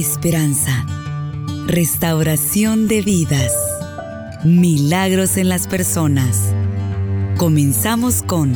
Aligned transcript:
esperanza, 0.00 0.86
restauración 1.66 2.86
de 2.86 3.02
vidas, 3.02 3.52
milagros 4.44 5.36
en 5.36 5.48
las 5.48 5.66
personas. 5.66 6.52
Comenzamos 7.36 8.22
con 8.22 8.54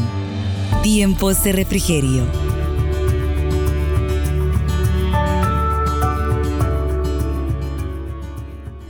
Tiempos 0.85 1.43
de 1.43 1.51
Refrigerio. 1.51 2.25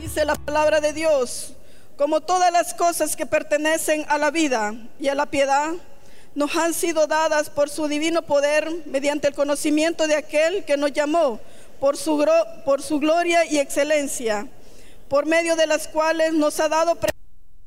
Dice 0.02 0.26
la 0.26 0.34
palabra 0.34 0.82
de 0.82 0.92
Dios, 0.92 1.54
como 1.96 2.20
todas 2.20 2.52
las 2.52 2.74
cosas 2.74 3.16
que 3.16 3.24
pertenecen 3.24 4.04
a 4.08 4.18
la 4.18 4.30
vida 4.30 4.74
y 5.00 5.08
a 5.08 5.14
la 5.14 5.24
piedad, 5.24 5.72
nos 6.34 6.54
han 6.56 6.74
sido 6.74 7.06
dadas 7.06 7.48
por 7.48 7.70
su 7.70 7.88
divino 7.88 8.22
poder 8.22 8.70
mediante 8.84 9.28
el 9.28 9.34
conocimiento 9.34 10.06
de 10.06 10.16
aquel 10.16 10.64
que 10.64 10.76
nos 10.76 10.92
llamó 10.92 11.40
por 11.82 11.96
su, 11.96 12.24
por 12.64 12.80
su 12.80 13.00
gloria 13.00 13.44
y 13.44 13.58
excelencia, 13.58 14.46
por 15.08 15.26
medio 15.26 15.56
de 15.56 15.66
las 15.66 15.88
cuales 15.88 16.32
nos 16.32 16.60
ha 16.60 16.68
dado 16.68 16.96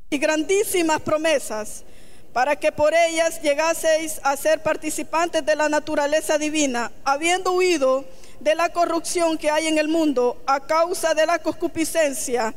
y 0.08 0.16
grandísimas 0.16 1.02
promesas, 1.02 1.84
para 2.32 2.56
que 2.56 2.72
por 2.72 2.94
ellas 2.94 3.42
llegaseis 3.42 4.18
a 4.22 4.34
ser 4.38 4.62
participantes 4.62 5.44
de 5.44 5.54
la 5.54 5.68
naturaleza 5.68 6.38
divina, 6.38 6.90
habiendo 7.04 7.52
huido 7.52 8.06
de 8.40 8.54
la 8.54 8.70
corrupción 8.70 9.36
que 9.36 9.50
hay 9.50 9.66
en 9.66 9.76
el 9.76 9.88
mundo 9.88 10.42
a 10.46 10.60
causa 10.60 11.12
de 11.12 11.26
la 11.26 11.38
concupiscencia 11.38 12.54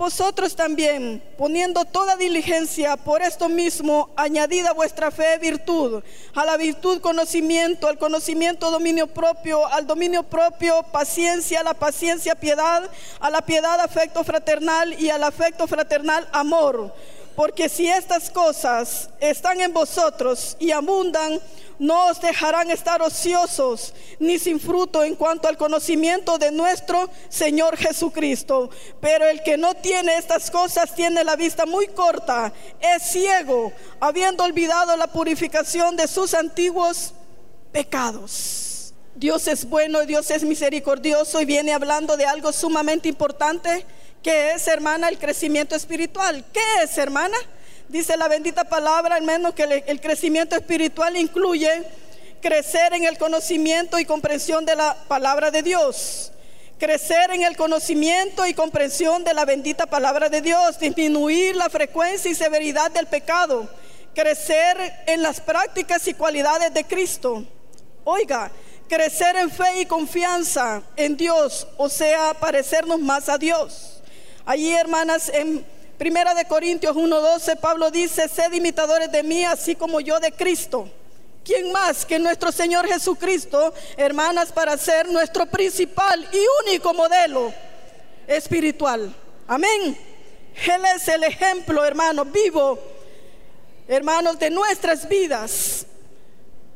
vosotros 0.00 0.56
también, 0.56 1.22
poniendo 1.36 1.84
toda 1.84 2.16
diligencia 2.16 2.96
por 2.96 3.20
esto 3.20 3.50
mismo, 3.50 4.08
añadida 4.16 4.72
vuestra 4.72 5.10
fe 5.10 5.36
virtud, 5.36 6.02
a 6.34 6.46
la 6.46 6.56
virtud 6.56 7.02
conocimiento, 7.02 7.86
al 7.86 7.98
conocimiento 7.98 8.70
dominio 8.70 9.08
propio, 9.08 9.66
al 9.66 9.86
dominio 9.86 10.22
propio 10.22 10.82
paciencia, 10.84 11.60
a 11.60 11.64
la 11.64 11.74
paciencia 11.74 12.34
piedad, 12.34 12.90
a 13.20 13.28
la 13.28 13.42
piedad 13.42 13.78
afecto 13.78 14.24
fraternal 14.24 14.98
y 14.98 15.10
al 15.10 15.22
afecto 15.22 15.66
fraternal 15.66 16.26
amor. 16.32 16.94
Porque 17.40 17.70
si 17.70 17.88
estas 17.88 18.28
cosas 18.28 19.08
están 19.18 19.62
en 19.62 19.72
vosotros 19.72 20.58
y 20.60 20.72
abundan, 20.72 21.40
no 21.78 22.08
os 22.08 22.20
dejarán 22.20 22.70
estar 22.70 23.00
ociosos 23.00 23.94
ni 24.18 24.38
sin 24.38 24.60
fruto 24.60 25.02
en 25.02 25.14
cuanto 25.14 25.48
al 25.48 25.56
conocimiento 25.56 26.36
de 26.36 26.52
nuestro 26.52 27.08
Señor 27.30 27.78
Jesucristo. 27.78 28.68
Pero 29.00 29.26
el 29.26 29.42
que 29.42 29.56
no 29.56 29.72
tiene 29.72 30.18
estas 30.18 30.50
cosas 30.50 30.94
tiene 30.94 31.24
la 31.24 31.34
vista 31.34 31.64
muy 31.64 31.86
corta, 31.86 32.52
es 32.78 33.04
ciego, 33.04 33.72
habiendo 34.00 34.44
olvidado 34.44 34.94
la 34.98 35.06
purificación 35.06 35.96
de 35.96 36.08
sus 36.08 36.34
antiguos 36.34 37.14
pecados. 37.72 38.92
Dios 39.14 39.48
es 39.48 39.66
bueno, 39.66 40.04
Dios 40.04 40.30
es 40.30 40.44
misericordioso 40.44 41.40
y 41.40 41.46
viene 41.46 41.72
hablando 41.72 42.18
de 42.18 42.26
algo 42.26 42.52
sumamente 42.52 43.08
importante 43.08 43.86
que 44.22 44.52
es, 44.52 44.66
hermana, 44.68 45.08
el 45.08 45.18
crecimiento 45.18 45.74
espiritual. 45.74 46.44
¿Qué 46.52 46.60
es, 46.82 46.96
hermana? 46.98 47.36
Dice 47.88 48.16
la 48.16 48.28
bendita 48.28 48.64
palabra, 48.64 49.16
al 49.16 49.22
menos 49.22 49.54
que 49.54 49.84
el 49.86 50.00
crecimiento 50.00 50.56
espiritual 50.56 51.16
incluye 51.16 51.84
crecer 52.40 52.94
en 52.94 53.04
el 53.04 53.18
conocimiento 53.18 53.98
y 53.98 54.04
comprensión 54.04 54.64
de 54.64 54.76
la 54.76 54.94
palabra 55.08 55.50
de 55.50 55.62
Dios. 55.62 56.32
Crecer 56.78 57.30
en 57.32 57.42
el 57.42 57.56
conocimiento 57.56 58.46
y 58.46 58.54
comprensión 58.54 59.22
de 59.22 59.34
la 59.34 59.44
bendita 59.44 59.86
palabra 59.86 60.28
de 60.28 60.40
Dios. 60.40 60.78
Disminuir 60.78 61.56
la 61.56 61.68
frecuencia 61.68 62.30
y 62.30 62.34
severidad 62.34 62.90
del 62.90 63.06
pecado. 63.06 63.68
Crecer 64.14 64.76
en 65.06 65.22
las 65.22 65.40
prácticas 65.40 66.06
y 66.08 66.14
cualidades 66.14 66.72
de 66.72 66.84
Cristo. 66.84 67.44
Oiga, 68.04 68.50
crecer 68.88 69.36
en 69.36 69.50
fe 69.50 69.82
y 69.82 69.86
confianza 69.86 70.82
en 70.96 71.16
Dios, 71.16 71.66
o 71.76 71.88
sea, 71.88 72.34
parecernos 72.34 72.98
más 72.98 73.28
a 73.28 73.36
Dios. 73.36 73.99
Allí, 74.44 74.72
hermanas, 74.72 75.28
en 75.28 75.64
Primera 75.98 76.34
de 76.34 76.46
Corintios 76.46 76.96
1:12, 76.96 77.56
Pablo 77.56 77.90
dice, 77.90 78.26
sed 78.28 78.52
imitadores 78.52 79.12
de 79.12 79.22
mí, 79.22 79.44
así 79.44 79.74
como 79.74 80.00
yo 80.00 80.18
de 80.18 80.32
Cristo. 80.32 80.88
¿Quién 81.44 81.72
más 81.72 82.06
que 82.06 82.18
nuestro 82.18 82.52
Señor 82.52 82.86
Jesucristo, 82.86 83.74
hermanas, 83.96 84.52
para 84.52 84.76
ser 84.76 85.08
nuestro 85.08 85.46
principal 85.46 86.26
y 86.32 86.68
único 86.68 86.94
modelo 86.94 87.52
espiritual? 88.26 89.14
Amén. 89.46 89.98
Él 90.66 90.82
es 90.94 91.08
el 91.08 91.24
ejemplo, 91.24 91.84
hermano, 91.84 92.24
vivo, 92.24 92.78
hermanos, 93.88 94.38
de 94.38 94.50
nuestras 94.50 95.08
vidas. 95.08 95.86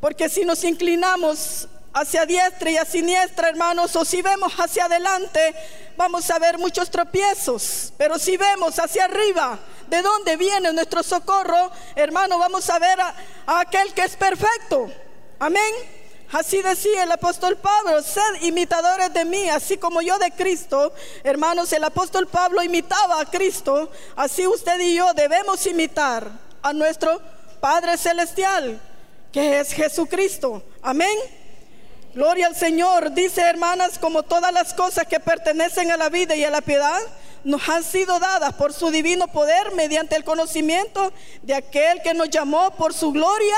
Porque 0.01 0.29
si 0.29 0.45
nos 0.45 0.65
inclinamos 0.65 1.69
hacia 1.95 2.27
diestra 2.27 2.71
y 2.71 2.77
a 2.77 2.85
siniestra, 2.85 3.49
hermanos, 3.49 3.95
o 3.95 4.05
si 4.05 4.21
vemos 4.21 4.53
hacia 4.59 4.87
adelante, 4.87 5.55
vamos 5.97 6.29
a 6.29 6.39
ver 6.41 6.59
muchos 6.59 6.91
tropiezos. 6.91 7.93
Pero 7.97 8.19
si 8.19 8.37
vemos 8.37 8.79
hacia 8.79 9.05
arriba, 9.05 9.59
de 9.89 10.03
dónde 10.03 10.37
viene 10.37 10.73
nuestro 10.73 11.03
socorro, 11.05 11.71
hermano, 11.95 12.39
vamos 12.39 12.69
a 12.69 12.79
ver 12.81 13.01
a, 13.01 13.15
aquel 13.47 13.95
que 13.95 14.03
es 14.03 14.17
perfecto. 14.17 14.91
Amén. 15.39 15.73
Así 16.33 16.63
decía 16.63 17.05
el 17.05 17.13
apóstol 17.13 17.57
Pablo, 17.59 18.03
sed 18.03 18.43
imitadores 18.43 19.15
de 19.15 19.25
mí, 19.25 19.49
así 19.49 19.77
como 19.77 20.03
yo 20.03 20.19
de 20.19 20.33
Cristo. 20.33 20.93
Hermanos, 21.23 21.73
el 21.73 21.85
apóstol 21.85 22.27
Pablo 22.27 22.61
imitaba 22.61 23.21
a 23.21 23.27
Cristo, 23.27 23.89
así 24.17 24.45
usted 24.49 24.81
y 24.81 24.97
yo 24.97 25.15
debemos 25.15 25.65
imitar 25.65 26.29
a 26.61 26.73
nuestro 26.73 27.21
Padre 27.61 27.97
Celestial, 27.97 28.81
que 29.31 29.61
es 29.61 29.73
Jesucristo. 29.73 30.61
Amén. 30.83 31.44
Gloria 32.15 32.47
al 32.47 32.55
Señor. 32.55 33.13
Dice, 33.13 33.41
hermanas, 33.41 33.99
como 33.99 34.23
todas 34.23 34.53
las 34.53 34.73
cosas 34.73 35.07
que 35.07 35.19
pertenecen 35.19 35.91
a 35.91 35.97
la 35.97 36.09
vida 36.09 36.37
y 36.37 36.45
a 36.45 36.51
la 36.51 36.61
piedad, 36.61 37.01
nos 37.43 37.69
han 37.69 37.83
sido 37.83 38.21
dadas 38.21 38.55
por 38.55 38.73
su 38.73 38.91
divino 38.91 39.27
poder 39.27 39.73
mediante 39.75 40.15
el 40.15 40.23
conocimiento 40.23 41.13
de 41.43 41.55
aquel 41.55 42.01
que 42.03 42.15
nos 42.15 42.31
llamó 42.31 42.71
por 42.77 42.95
su 42.95 43.11
gloria 43.11 43.57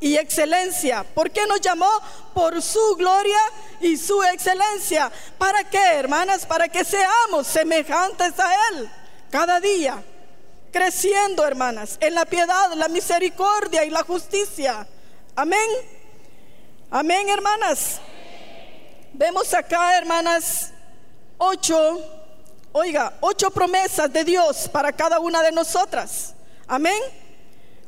y 0.00 0.16
excelencia. 0.16 1.04
¿Por 1.14 1.30
qué 1.30 1.46
nos 1.46 1.60
llamó? 1.60 1.90
Por 2.32 2.62
su 2.62 2.96
gloria 2.96 3.38
y 3.80 3.98
su 3.98 4.22
excelencia. 4.24 5.12
¿Para 5.36 5.62
qué, 5.64 5.84
hermanas? 5.94 6.46
Para 6.46 6.68
que 6.68 6.84
seamos 6.84 7.46
semejantes 7.46 8.32
a 8.40 8.54
Él 8.70 8.90
cada 9.30 9.60
día. 9.60 10.02
Creciendo, 10.72 11.46
hermanas, 11.46 11.98
en 12.00 12.14
la 12.14 12.24
piedad, 12.24 12.72
la 12.74 12.88
misericordia 12.88 13.84
y 13.84 13.90
la 13.90 14.02
justicia. 14.02 14.86
Amén. 15.36 16.01
Amén, 16.94 17.26
hermanas. 17.30 18.02
Vemos 19.14 19.54
acá, 19.54 19.96
hermanas, 19.96 20.74
ocho, 21.38 21.98
oiga, 22.70 23.14
ocho 23.20 23.50
promesas 23.50 24.12
de 24.12 24.22
Dios 24.24 24.68
para 24.68 24.92
cada 24.92 25.18
una 25.18 25.42
de 25.42 25.52
nosotras. 25.52 26.34
Amén. 26.66 27.00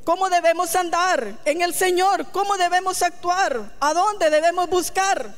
¿Cómo 0.05 0.31
debemos 0.31 0.75
andar 0.75 1.35
en 1.45 1.61
el 1.61 1.75
Señor? 1.75 2.31
¿Cómo 2.33 2.57
debemos 2.57 3.03
actuar? 3.03 3.75
¿A 3.79 3.93
dónde 3.93 4.31
debemos 4.31 4.71
buscar? 4.71 5.35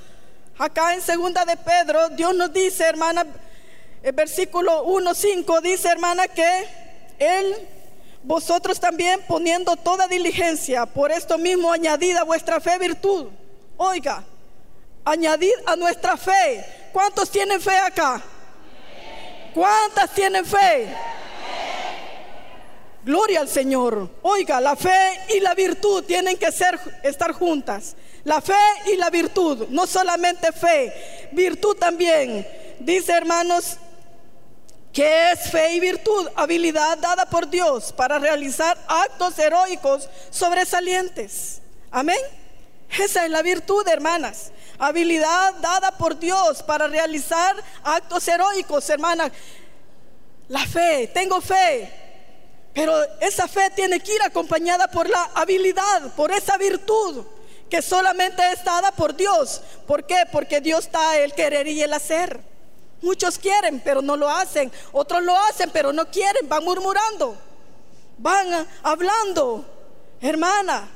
Acá 0.58 0.94
en 0.94 1.02
segunda 1.02 1.44
de 1.44 1.56
Pedro, 1.56 2.10
Dios 2.10 2.36
nos 2.36 2.52
dice, 2.52 2.84
hermana, 2.84 3.26
el 4.00 4.12
versículo 4.12 4.84
1, 4.84 5.12
5, 5.12 5.60
dice, 5.60 5.88
hermana, 5.88 6.28
que 6.28 6.68
Él 7.18 7.68
vosotros 8.22 8.78
también 8.78 9.22
poniendo 9.26 9.74
toda 9.74 10.06
diligencia, 10.06 10.86
por 10.86 11.10
esto 11.10 11.36
mismo 11.36 11.72
añadida 11.72 12.22
vuestra 12.22 12.60
fe 12.60 12.78
virtud 12.78 13.26
Oiga, 13.76 14.24
añadir 15.04 15.54
a 15.66 15.76
nuestra 15.76 16.16
fe. 16.16 16.64
¿Cuántos 16.92 17.30
tienen 17.30 17.60
fe 17.60 17.76
acá? 17.76 18.22
¿Cuántas 19.54 20.10
tienen 20.10 20.44
fe? 20.44 20.94
Gloria 23.04 23.40
al 23.40 23.48
Señor. 23.48 24.10
Oiga, 24.22 24.60
la 24.60 24.74
fe 24.74 25.20
y 25.34 25.40
la 25.40 25.54
virtud 25.54 26.04
tienen 26.04 26.36
que 26.36 26.50
ser 26.50 26.78
estar 27.02 27.32
juntas. 27.32 27.94
La 28.24 28.40
fe 28.40 28.54
y 28.86 28.96
la 28.96 29.10
virtud, 29.10 29.68
no 29.68 29.86
solamente 29.86 30.50
fe, 30.50 31.28
virtud 31.30 31.76
también. 31.76 32.44
Dice, 32.80 33.12
hermanos, 33.12 33.76
que 34.92 35.30
es 35.30 35.50
fe 35.50 35.74
y 35.74 35.80
virtud, 35.80 36.28
habilidad 36.34 36.98
dada 36.98 37.26
por 37.26 37.48
Dios 37.48 37.92
para 37.92 38.18
realizar 38.18 38.76
actos 38.88 39.38
heroicos 39.38 40.08
sobresalientes. 40.30 41.60
Amén. 41.90 42.18
Esa 42.90 43.24
es 43.24 43.30
la 43.30 43.42
virtud, 43.42 43.86
hermanas. 43.88 44.52
Habilidad 44.78 45.54
dada 45.54 45.92
por 45.92 46.18
Dios 46.18 46.62
para 46.62 46.86
realizar 46.86 47.56
actos 47.82 48.26
heroicos, 48.28 48.88
hermanas. 48.90 49.32
La 50.48 50.64
fe, 50.66 51.10
tengo 51.12 51.40
fe. 51.40 51.92
Pero 52.72 52.94
esa 53.20 53.48
fe 53.48 53.70
tiene 53.74 54.00
que 54.00 54.14
ir 54.14 54.22
acompañada 54.22 54.86
por 54.88 55.08
la 55.08 55.30
habilidad, 55.34 56.14
por 56.14 56.30
esa 56.30 56.58
virtud 56.58 57.24
que 57.70 57.82
solamente 57.82 58.42
es 58.52 58.62
dada 58.64 58.92
por 58.92 59.16
Dios. 59.16 59.60
¿Por 59.86 60.04
qué? 60.04 60.24
Porque 60.30 60.60
Dios 60.60 60.84
está 60.84 61.18
el 61.18 61.32
querer 61.32 61.66
y 61.66 61.82
el 61.82 61.92
hacer. 61.92 62.40
Muchos 63.02 63.38
quieren, 63.38 63.80
pero 63.80 64.02
no 64.02 64.16
lo 64.16 64.28
hacen. 64.28 64.70
Otros 64.92 65.22
lo 65.22 65.36
hacen, 65.36 65.70
pero 65.70 65.92
no 65.92 66.10
quieren. 66.10 66.48
Van 66.48 66.64
murmurando. 66.64 67.36
Van 68.18 68.66
hablando. 68.82 69.64
Hermana, 70.20 70.88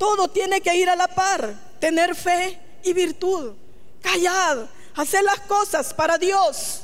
todo 0.00 0.28
tiene 0.28 0.62
que 0.62 0.74
ir 0.74 0.88
a 0.88 0.96
la 0.96 1.08
par. 1.08 1.52
Tener 1.78 2.16
fe 2.16 2.58
y 2.82 2.94
virtud. 2.94 3.52
Callad, 4.00 4.60
Hacer 4.96 5.22
las 5.22 5.40
cosas 5.40 5.92
para 5.92 6.16
Dios. 6.16 6.80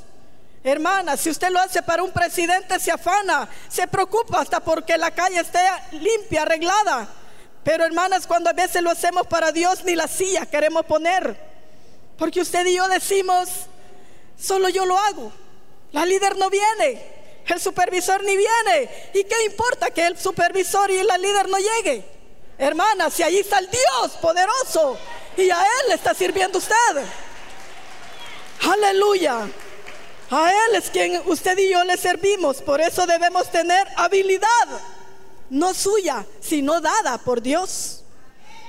Hermana, 0.62 1.16
si 1.16 1.30
usted 1.30 1.48
lo 1.48 1.58
hace 1.58 1.82
para 1.82 2.02
un 2.02 2.10
presidente, 2.10 2.78
se 2.78 2.90
afana, 2.90 3.48
se 3.68 3.88
preocupa 3.88 4.40
hasta 4.40 4.60
porque 4.60 4.98
la 4.98 5.10
calle 5.10 5.40
esté 5.40 5.58
limpia, 5.92 6.42
arreglada. 6.42 7.08
Pero 7.64 7.86
hermanas, 7.86 8.26
cuando 8.26 8.50
a 8.50 8.52
veces 8.52 8.82
lo 8.82 8.90
hacemos 8.90 9.26
para 9.26 9.50
Dios, 9.50 9.82
ni 9.84 9.94
la 9.94 10.08
silla 10.08 10.44
queremos 10.44 10.84
poner. 10.84 11.36
Porque 12.18 12.42
usted 12.42 12.66
y 12.66 12.76
yo 12.76 12.86
decimos, 12.88 13.48
solo 14.38 14.68
yo 14.68 14.84
lo 14.84 14.98
hago. 14.98 15.32
La 15.92 16.04
líder 16.04 16.36
no 16.36 16.50
viene, 16.50 17.02
el 17.46 17.60
supervisor 17.60 18.22
ni 18.24 18.36
viene. 18.36 19.10
¿Y 19.14 19.24
qué 19.24 19.44
importa 19.46 19.90
que 19.90 20.06
el 20.06 20.18
supervisor 20.18 20.90
y 20.90 21.02
la 21.02 21.16
líder 21.16 21.48
no 21.48 21.56
llegue? 21.56 22.15
Hermana, 22.58 23.11
si 23.11 23.23
allí 23.23 23.38
está 23.38 23.58
el 23.58 23.69
Dios 23.70 24.12
poderoso 24.20 24.99
y 25.37 25.50
a 25.50 25.61
Él 25.61 25.88
le 25.88 25.94
está 25.94 26.14
sirviendo 26.14 26.58
usted. 26.58 26.75
Aleluya. 28.62 29.47
A 30.31 30.50
Él 30.50 30.75
es 30.76 30.91
quien 30.91 31.23
usted 31.26 31.56
y 31.58 31.70
yo 31.70 31.85
le 31.85 31.97
servimos. 31.97 32.62
Por 32.62 32.81
eso 32.81 33.06
debemos 33.06 33.50
tener 33.50 33.87
habilidad, 33.97 34.69
no 35.50 35.75
suya, 35.75 36.25
sino 36.41 36.81
dada 36.81 37.19
por 37.19 37.43
Dios. 37.43 38.03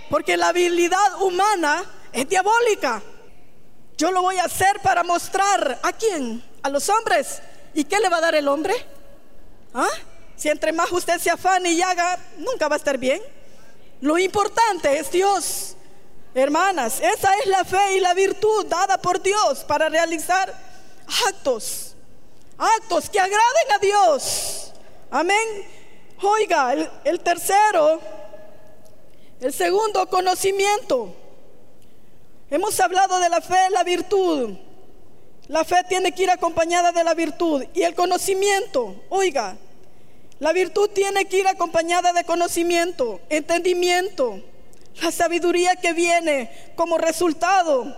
Porque 0.10 0.38
la 0.38 0.50
habilidad 0.50 1.22
humana 1.22 1.84
es 2.12 2.28
diabólica. 2.28 3.02
Yo 3.98 4.12
lo 4.12 4.22
voy 4.22 4.38
a 4.38 4.44
hacer 4.44 4.80
para 4.82 5.04
mostrar 5.04 5.80
a 5.82 5.94
quién, 5.94 6.44
a 6.62 6.70
los 6.70 6.88
hombres. 6.90 7.42
¿Y 7.74 7.86
qué 7.86 8.00
le 8.00 8.10
va 8.10 8.18
a 8.18 8.22
dar 8.22 8.36
el 8.36 8.48
hombre? 8.48 8.74
¿Ah? 9.74 9.90
Si 10.36 10.50
entre 10.50 10.72
más 10.72 10.92
usted 10.92 11.20
se 11.20 11.32
afane 11.32 11.72
y 11.72 11.82
haga, 11.82 12.20
nunca 12.38 12.68
va 12.68 12.76
a 12.76 12.78
estar 12.78 12.98
bien. 12.98 13.22
Lo 14.02 14.18
importante 14.18 15.00
es 15.00 15.12
Dios. 15.12 15.76
Hermanas, 16.34 17.00
esa 17.00 17.34
es 17.40 17.48
la 17.48 17.66
fe 17.66 17.98
y 17.98 18.00
la 18.00 18.14
virtud 18.14 18.66
dada 18.68 19.02
por 19.02 19.22
Dios 19.22 19.64
para 19.64 19.90
realizar 19.90 20.54
actos, 21.28 21.96
actos 22.58 23.10
que 23.10 23.20
agraden 23.20 23.72
a 23.74 23.80
Dios. 23.80 24.72
Amén. 25.10 25.66
Oiga, 26.22 26.74
el, 27.04 27.20
tercero, 27.22 28.00
el 29.40 29.54
segundo 29.54 30.08
conocimiento. 30.08 31.16
Hemos 32.50 32.80
hablado 32.80 33.20
de 33.20 33.30
la 33.30 33.42
fe, 33.42 33.70
la 33.72 33.84
virtud. 33.84 34.58
La 35.48 35.64
fe 35.64 35.78
tiene 35.88 36.12
que 36.12 36.24
ir 36.24 36.30
acompañada 36.30 36.92
de 36.92 37.04
la 37.04 37.14
virtud 37.14 37.64
y 37.74 37.84
el 37.84 37.96
conocimiento. 37.96 38.96
Oiga, 39.10 39.58
la 40.40 40.54
virtud 40.54 40.90
tiene 40.90 41.26
que 41.26 41.40
ir 41.40 41.48
acompañada 41.48 42.14
de 42.14 42.24
conocimiento, 42.24 43.20
entendimiento, 43.30 44.42
la 45.02 45.12
sabiduría 45.12 45.76
que 45.76 45.94
viene 45.94 46.52
como 46.76 46.98
resultado, 46.98 47.96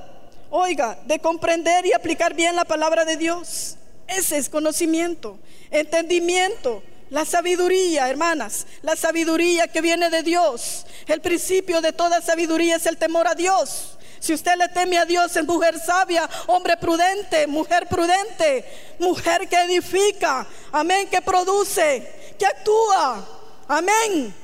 oiga, 0.50 1.00
de 1.06 1.20
comprender 1.20 1.86
y 1.86 1.94
aplicar 1.94 2.34
bien 2.34 2.56
la 2.56 2.66
palabra 2.66 3.06
de 3.06 3.18
Dios. 3.18 3.76
Ese 4.08 4.38
es 4.38 4.50
conocimiento, 4.50 5.38
entendimiento, 5.70 6.82
la 7.10 7.26
sabiduría, 7.26 8.10
hermanas, 8.10 8.68
la 8.82 8.96
sabiduría 8.96 9.68
que 9.68 9.82
viene 9.82 10.10
de 10.10 10.24
Dios. 10.24 10.86
El 11.08 11.22
principio 11.22 11.82
de 11.82 11.94
toda 11.94 12.22
sabiduría 12.22 12.76
es 12.76 12.86
el 12.86 12.98
temor 12.98 13.28
a 13.28 13.36
Dios. 13.36 13.98
Si 14.20 14.34
usted 14.34 14.56
le 14.58 14.68
teme 14.70 14.98
a 14.98 15.06
Dios, 15.06 15.36
es 15.36 15.46
mujer 15.46 15.80
sabia, 15.80 16.30
hombre 16.48 16.76
prudente, 16.78 17.48
mujer 17.48 17.88
prudente, 17.88 18.66
mujer 19.00 19.48
que 19.48 19.56
edifica, 19.62 20.46
amén, 20.72 21.08
que 21.10 21.22
produce, 21.22 22.36
que 22.38 22.46
actúa, 22.46 23.26
amén. 23.68 24.36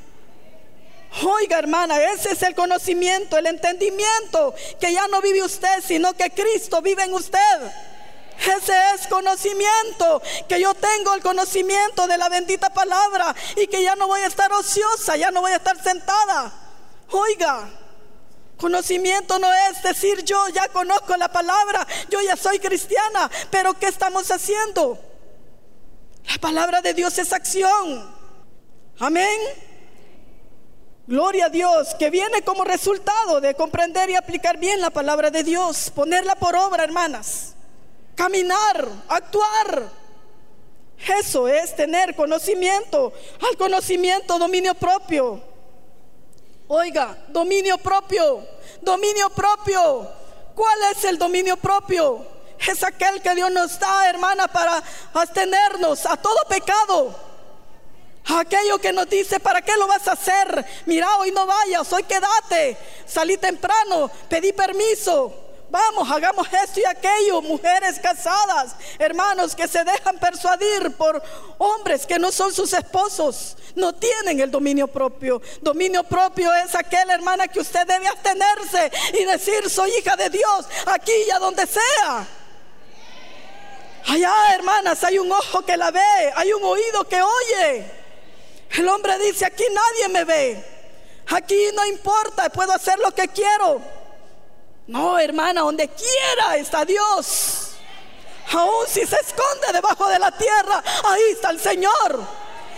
Oiga, 1.23 1.59
hermana, 1.59 2.01
ese 2.13 2.31
es 2.31 2.41
el 2.44 2.56
conocimiento, 2.56 3.38
el 3.38 3.47
entendimiento, 3.47 4.53
que 4.79 4.91
ya 4.91 5.07
no 5.07 5.21
vive 5.21 5.44
usted, 5.44 5.81
sino 5.85 6.13
que 6.13 6.29
Cristo 6.31 6.81
vive 6.81 7.03
en 7.03 7.13
usted. 7.13 7.71
Ese 8.39 8.73
es 8.95 9.07
conocimiento, 9.07 10.21
que 10.47 10.59
yo 10.59 10.73
tengo 10.73 11.13
el 11.13 11.21
conocimiento 11.21 12.07
de 12.07 12.17
la 12.17 12.29
bendita 12.29 12.69
palabra 12.69 13.33
y 13.55 13.67
que 13.67 13.81
ya 13.81 13.95
no 13.95 14.07
voy 14.07 14.21
a 14.21 14.27
estar 14.27 14.51
ociosa, 14.51 15.15
ya 15.15 15.31
no 15.31 15.41
voy 15.41 15.51
a 15.51 15.57
estar 15.57 15.81
sentada. 15.81 16.51
Oiga, 17.11 17.69
Conocimiento 18.57 19.37
no 19.37 19.51
es 19.53 19.83
decir 19.83 20.23
yo 20.23 20.47
ya 20.49 20.69
conozco 20.69 21.17
la 21.17 21.27
palabra, 21.27 21.85
yo 22.09 22.21
ya 22.21 22.37
soy 22.37 22.59
cristiana, 22.59 23.29
pero 23.51 23.73
¿qué 23.73 23.87
estamos 23.87 24.31
haciendo? 24.31 24.97
La 26.29 26.38
palabra 26.38 26.81
de 26.81 26.93
Dios 26.93 27.17
es 27.17 27.33
acción. 27.33 28.15
Amén. 28.99 29.39
Gloria 31.07 31.47
a 31.47 31.49
Dios, 31.49 31.93
que 31.99 32.09
viene 32.09 32.41
como 32.41 32.63
resultado 32.63 33.39
de 33.41 33.53
comprender 33.53 34.09
y 34.09 34.15
aplicar 34.15 34.57
bien 34.57 34.81
la 34.81 34.89
palabra 34.89 35.29
de 35.29 35.43
Dios, 35.43 35.91
ponerla 35.93 36.35
por 36.35 36.55
obra, 36.55 36.83
hermanas, 36.83 37.44
caminar, 38.15 38.88
actuar. 39.07 39.89
Eso 40.97 41.47
es 41.47 41.75
tener 41.75 42.15
conocimiento, 42.15 43.13
al 43.47 43.57
conocimiento 43.57 44.39
dominio 44.39 44.73
propio. 44.73 45.41
Oiga, 46.67 47.15
dominio 47.27 47.77
propio, 47.77 48.47
dominio 48.81 49.29
propio. 49.29 50.09
¿Cuál 50.56 50.79
es 50.91 51.03
el 51.03 51.17
dominio 51.17 51.57
propio? 51.57 52.25
Es 52.57 52.83
aquel 52.83 53.21
que 53.21 53.35
Dios 53.35 53.51
nos 53.51 53.77
da, 53.77 54.09
hermana, 54.09 54.47
para 54.47 54.81
abstenernos 55.13 56.06
a 56.06 56.17
todo 56.17 56.38
pecado. 56.47 57.13
Aquello 58.25 58.79
que 58.79 58.91
nos 58.91 59.07
dice, 59.07 59.39
¿para 59.39 59.62
qué 59.62 59.77
lo 59.77 59.85
vas 59.85 60.07
a 60.07 60.13
hacer? 60.13 60.65
Mira, 60.88 61.17
hoy 61.17 61.31
no 61.31 61.45
vayas, 61.45 61.91
hoy 61.94 62.03
quédate. 62.03 62.75
Salí 63.06 63.38
temprano, 63.38 64.09
pedí 64.27 64.51
permiso. 64.53 65.44
Vamos, 65.75 66.10
hagamos 66.10 66.48
esto 66.54 66.80
y 66.80 66.86
aquello. 66.86 67.42
Mujeres 67.42 68.00
casadas, 68.00 68.77
hermanos 68.98 69.54
que 69.54 69.68
se 69.68 69.83
dejan 69.83 70.18
persuadir 70.18 70.95
por 70.95 71.22
hombres 71.57 72.06
que 72.06 72.18
no 72.18 72.31
son 72.31 72.54
sus 72.54 72.72
esposos, 72.72 73.57
no 73.75 73.94
tienen 73.94 74.39
el 74.39 74.50
dominio 74.50 74.88
propio. 74.88 75.42
Dominio 75.60 76.06
propio 76.06 76.54
es 76.54 76.74
aquel, 76.75 77.10
hermana, 77.10 77.50
que 77.50 77.60
usted 77.60 77.86
debe 77.86 78.07
abstenerse 78.07 78.89
y 79.19 79.25
decir, 79.25 79.69
soy 79.69 79.92
hija 80.00 80.16
de 80.16 80.30
Dios, 80.30 80.66
aquí 80.86 81.12
y 81.27 81.31
a 81.31 81.39
donde 81.39 81.68
sea. 81.68 82.25
Allá, 84.07 84.33
hermanas, 84.54 85.04
hay 85.04 85.19
un 85.19 85.30
ojo 85.30 85.66
que 85.66 85.75
la 85.75 85.92
ve, 85.92 86.31
hay 86.38 86.54
un 86.54 86.63
oído 86.63 87.04
que 87.04 87.22
oye. 87.22 87.92
El 88.77 88.88
hombre 88.88 89.19
dice, 89.19 89.45
aquí 89.45 89.66
nadie 89.74 90.07
me 90.07 90.24
ve. 90.24 90.66
Aquí 91.31 91.68
no 91.75 91.86
importa, 91.86 92.48
puedo 92.48 92.72
hacer 92.72 92.98
lo 93.00 93.12
que 93.12 93.27
quiero. 93.27 94.04
No, 94.87 95.17
hermana, 95.17 95.61
donde 95.61 95.87
quiera 95.87 96.57
está 96.57 96.85
Dios. 96.85 97.71
Aún 98.51 98.86
si 98.88 99.05
se 99.05 99.15
esconde 99.15 99.74
debajo 99.74 100.07
de 100.07 100.19
la 100.19 100.31
tierra, 100.31 100.83
ahí 101.03 101.24
está 101.31 101.50
el 101.50 101.60
Señor. 101.60 102.19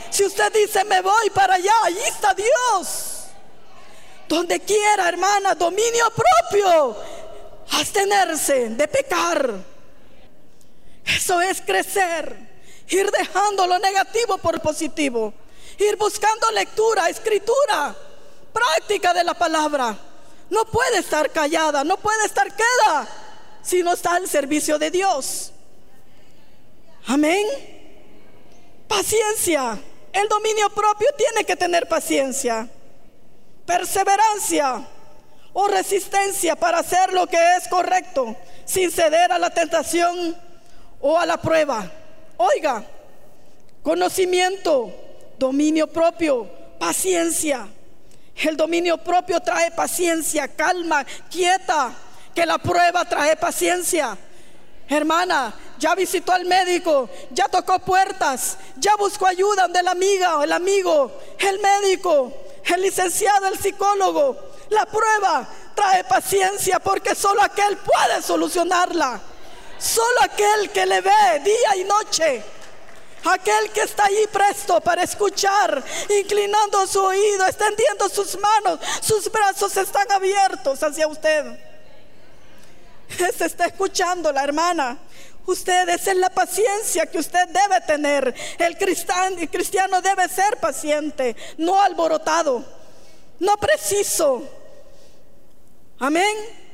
Si 0.10 0.24
usted 0.24 0.52
dice, 0.54 0.84
me 0.86 1.02
voy 1.02 1.30
para 1.32 1.56
allá, 1.56 1.74
ahí 1.84 2.00
está 2.08 2.34
Dios. 2.34 3.26
Donde 4.28 4.60
quiera, 4.62 5.10
hermana, 5.10 5.56
dominio 5.56 6.06
propio. 6.12 6.96
Abstenerse 7.72 8.70
de 8.70 8.88
pecar. 8.88 9.54
Eso 11.06 11.42
es 11.42 11.62
crecer. 11.62 12.48
Ir 12.88 13.12
dejando 13.12 13.68
lo 13.68 13.80
negativo 13.80 14.38
por 14.38 14.62
positivo. 14.62 15.34
Ir 15.78 15.98
buscando 15.98 16.50
lectura, 16.52 17.10
escritura, 17.10 17.94
práctica 18.54 19.14
de 19.14 19.24
la 19.26 19.34
palabra. 19.34 19.98
No 20.50 20.66
puede 20.66 21.00
estar 21.00 21.32
callada, 21.32 21.84
no 21.84 21.98
puede 21.98 22.26
estar 22.26 22.48
queda 22.56 23.08
si 23.62 23.84
no 23.84 23.94
está 23.94 24.16
al 24.16 24.28
servicio 24.28 24.80
de 24.80 24.92
Dios. 24.92 25.52
Amén. 27.08 27.46
Paciencia. 28.88 29.78
El 30.14 30.28
dominio 30.30 30.70
propio 30.70 31.08
tiene 31.18 31.44
que 31.44 31.56
tener 31.56 31.88
paciencia. 31.88 32.68
Perseverancia 33.66 34.88
o 35.54 35.68
resistencia 35.68 36.56
para 36.56 36.80
hacer 36.80 37.12
lo 37.14 37.28
que 37.28 37.38
es 37.58 37.68
correcto, 37.68 38.36
sin 38.66 38.92
ceder 38.92 39.32
a 39.32 39.40
la 39.40 39.50
tentación 39.50 40.38
o 41.02 41.18
a 41.18 41.26
la 41.26 41.42
prueba. 41.42 41.92
Oiga, 42.38 42.84
conocimiento, 43.82 44.94
dominio 45.38 45.88
propio, 45.88 46.48
paciencia. 46.80 47.68
El 48.38 48.56
dominio 48.56 48.98
propio 48.98 49.40
trae 49.40 49.72
paciencia, 49.72 50.48
calma, 50.48 51.06
quieta. 51.30 51.92
Que 52.36 52.46
la 52.46 52.60
prueba 52.60 53.04
trae 53.06 53.36
paciencia. 53.36 54.16
Hermana, 54.88 55.54
ya 55.80 55.96
visitó 55.96 56.32
al 56.32 56.46
médico, 56.46 57.10
ya 57.32 57.50
tocó 57.50 57.80
puertas, 57.80 58.58
ya 58.78 58.96
buscó 58.96 59.26
ayuda 59.26 59.68
de 59.68 59.84
la 59.84 59.92
amiga 59.92 60.38
o 60.38 60.44
el 60.44 60.52
amigo, 60.54 61.20
el 61.40 61.60
médico, 61.60 62.32
el 62.64 62.82
licenciado, 62.84 63.48
el 63.48 63.58
psicólogo. 63.58 64.38
La 64.70 64.86
prueba 64.86 65.48
trae 65.76 66.04
paciencia 66.04 66.80
porque 66.80 67.16
solo 67.16 67.42
aquel 67.42 67.78
puede 67.78 68.22
solucionarla. 68.22 69.20
Solo 69.80 70.22
aquel 70.22 70.70
que 70.72 70.86
le 70.86 71.02
ve 71.02 71.42
día 71.44 71.76
y 71.76 71.84
noche 71.84 72.44
Aquel 73.30 73.72
que 73.72 73.82
está 73.82 74.06
ahí 74.06 74.26
presto 74.32 74.80
para 74.80 75.04
escuchar, 75.04 75.84
inclinando 76.18 76.88
su 76.88 77.02
oído, 77.02 77.46
extendiendo 77.46 78.08
sus 78.08 78.38
manos, 78.40 78.80
sus 79.02 79.30
brazos 79.30 79.76
están 79.76 80.10
abiertos 80.12 80.82
hacia 80.82 81.08
usted. 81.08 81.46
Se 83.10 83.46
está 83.46 83.66
escuchando 83.66 84.32
la 84.32 84.44
hermana. 84.44 84.98
Usted, 85.46 85.90
esa 85.90 86.12
es 86.12 86.18
la 86.18 86.30
paciencia 86.30 87.06
que 87.06 87.20
usted 87.20 87.48
debe 87.48 87.82
tener. 87.82 88.34
El 88.58 88.78
cristiano, 88.78 89.38
el 89.38 89.50
cristiano 89.50 90.02
debe 90.02 90.28
ser 90.30 90.58
paciente, 90.58 91.36
no 91.58 91.82
alborotado, 91.82 92.66
no 93.40 93.58
preciso. 93.58 94.44
Amén. 96.00 96.67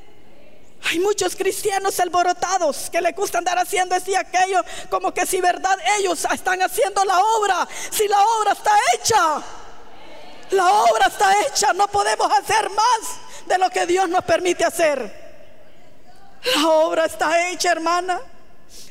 Hay 0.90 1.00
muchos 1.00 1.36
cristianos 1.36 2.00
alborotados 2.00 2.90
que 2.90 3.02
le 3.02 3.14
gusta 3.14 3.38
andar 3.38 3.58
haciendo 3.58 3.96
esto 3.96 4.12
y 4.12 4.16
aquello, 4.16 4.62
como 4.90 5.14
que 5.14 5.26
si 5.26 5.40
verdad 5.40 5.78
ellos 5.98 6.26
están 6.32 6.62
haciendo 6.62 7.06
la 7.06 7.20
obra, 7.20 7.68
si 7.90 8.08
la 8.08 8.22
obra 8.22 8.52
está 8.52 8.72
hecha. 8.94 9.42
La 10.52 10.72
obra 10.72 11.08
está 11.08 11.34
hecha, 11.42 11.74
no 11.74 11.88
podemos 11.88 12.30
hacer 12.32 12.70
más 12.70 13.48
de 13.48 13.58
lo 13.58 13.70
que 13.70 13.86
Dios 13.86 14.10
nos 14.10 14.24
permite 14.24 14.66
hacer. 14.66 15.24
La 16.56 16.68
obra 16.68 17.06
está 17.06 17.50
hecha, 17.50 17.72
hermana. 17.72 18.20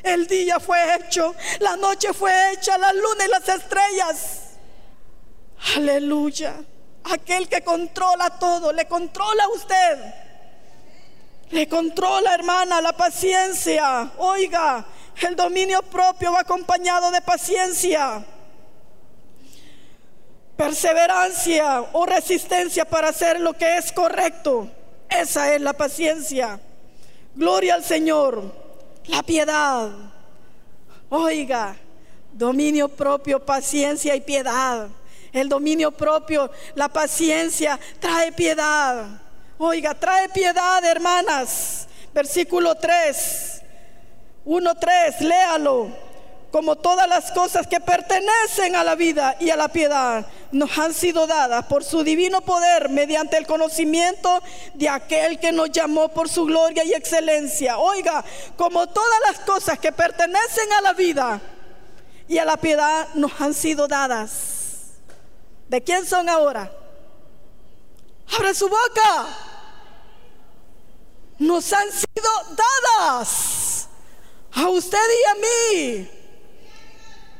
El 0.01 0.27
día 0.27 0.59
fue 0.59 0.95
hecho, 0.95 1.35
la 1.59 1.75
noche 1.75 2.13
fue 2.13 2.51
hecha, 2.51 2.77
la 2.77 2.91
luna 2.91 3.25
y 3.25 3.27
las 3.27 3.47
estrellas. 3.47 4.39
Aleluya. 5.75 6.55
Aquel 7.05 7.47
que 7.47 7.63
controla 7.63 8.31
todo, 8.39 8.73
le 8.73 8.87
controla 8.87 9.43
a 9.43 9.49
usted. 9.49 10.22
Le 11.51 11.67
controla, 11.67 12.33
hermana, 12.33 12.81
la 12.81 12.93
paciencia. 12.93 14.11
Oiga, 14.17 14.85
el 15.21 15.35
dominio 15.35 15.81
propio 15.83 16.31
va 16.31 16.41
acompañado 16.41 17.11
de 17.11 17.21
paciencia 17.21 18.25
perseverancia 20.55 21.81
o 21.93 22.05
resistencia 22.05 22.85
para 22.85 23.09
hacer 23.09 23.39
lo 23.39 23.53
que 23.53 23.77
es 23.77 23.91
correcto. 23.91 24.69
Esa 25.09 25.53
es 25.53 25.61
la 25.61 25.73
paciencia. 25.73 26.59
Gloria 27.35 27.75
al 27.75 27.83
Señor. 27.83 28.53
La 29.07 29.23
piedad. 29.23 29.89
Oiga, 31.09 31.75
dominio 32.31 32.87
propio, 32.87 33.43
paciencia 33.43 34.15
y 34.15 34.21
piedad. 34.21 34.87
El 35.31 35.49
dominio 35.49 35.91
propio, 35.91 36.49
la 36.75 36.87
paciencia 36.89 37.79
trae 37.99 38.31
piedad. 38.31 39.22
Oiga, 39.57 39.93
trae 39.93 40.29
piedad, 40.29 40.83
hermanas. 40.83 41.87
Versículo 42.13 42.75
3. 42.75 43.61
1.3, 44.45 45.19
léalo 45.19 46.13
como 46.53 46.75
todas 46.75 47.09
las 47.09 47.31
cosas 47.31 47.65
que 47.65 47.79
pertenecen 47.79 48.75
a 48.75 48.83
la 48.83 48.93
vida 48.93 49.35
y 49.39 49.49
a 49.49 49.55
la 49.55 49.69
piedad, 49.69 50.23
nos 50.51 50.77
han 50.77 50.93
sido 50.93 51.25
dadas 51.25 51.65
por 51.65 51.83
su 51.83 52.03
divino 52.03 52.41
poder 52.41 52.89
mediante 52.89 53.37
el 53.37 53.47
conocimiento 53.47 54.39
de 54.75 54.87
aquel 54.87 55.39
que 55.39 55.51
nos 55.51 55.71
llamó 55.71 56.09
por 56.09 56.29
su 56.29 56.45
gloria 56.45 56.83
y 56.83 56.93
excelencia. 56.93 57.79
Oiga, 57.79 58.23
como 58.55 58.85
todas 58.85 59.19
las 59.25 59.39
cosas 59.39 59.79
que 59.79 59.91
pertenecen 59.91 60.71
a 60.77 60.81
la 60.81 60.93
vida 60.93 61.41
y 62.27 62.37
a 62.37 62.45
la 62.45 62.57
piedad 62.57 63.07
nos 63.15 63.31
han 63.41 63.55
sido 63.55 63.87
dadas. 63.87 64.91
¿De 65.69 65.81
quién 65.81 66.05
son 66.05 66.29
ahora? 66.29 66.71
Abre 68.31 68.53
su 68.53 68.67
boca. 68.67 69.27
Nos 71.39 71.73
han 71.73 71.91
sido 71.91 72.31
dadas 72.55 73.87
a 74.53 74.69
usted 74.69 74.97
y 74.97 75.29
a 75.29 75.35
mí. 75.35 76.09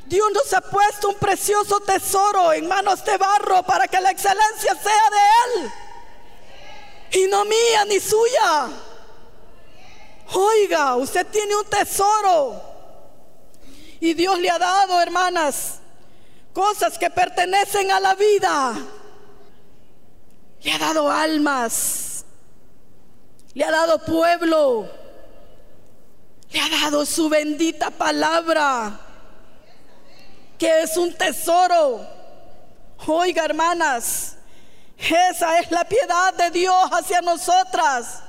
Dios 0.06 0.28
nos 0.34 0.54
ha 0.54 0.62
puesto 0.62 1.10
un 1.10 1.16
precioso 1.16 1.80
tesoro 1.80 2.52
en 2.54 2.68
manos 2.68 3.04
de 3.06 3.18
barro 3.18 3.64
para 3.64 3.88
que 3.88 4.02
la 4.02 4.12
excelencia 4.12 4.76
sea 4.76 5.10
de 5.10 5.62
Él 5.62 5.72
y 7.14 7.28
no 7.28 7.46
mía 7.46 7.86
ni 7.88 8.00
suya. 8.00 8.70
Oiga, 10.34 10.96
usted 10.96 11.26
tiene 11.28 11.56
un 11.56 11.66
tesoro 11.66 12.62
y 14.00 14.14
Dios 14.14 14.38
le 14.40 14.50
ha 14.50 14.60
dado, 14.60 15.00
hermanas, 15.00 15.80
cosas 16.54 16.98
que 16.98 17.10
pertenecen 17.10 17.92
a 17.92 18.00
la 18.00 18.16
vida. 18.16 18.76
Le 20.64 20.72
ha 20.72 20.78
dado 20.78 21.12
almas, 21.12 22.26
le 23.54 23.64
ha 23.66 23.72
dado 23.72 24.00
pueblo, 24.00 24.90
le 26.52 26.60
ha 26.60 26.70
dado 26.70 27.06
su 27.06 27.28
bendita 27.30 27.92
palabra 27.92 29.00
que 30.64 30.84
es 30.84 30.96
un 30.96 31.14
tesoro. 31.14 32.08
Oiga, 33.06 33.44
hermanas, 33.44 34.38
esa 34.98 35.60
es 35.60 35.70
la 35.72 35.84
piedad 35.84 36.34
de 36.36 36.52
Dios 36.52 36.90
hacia 36.92 37.20
nosotras. 37.20 38.22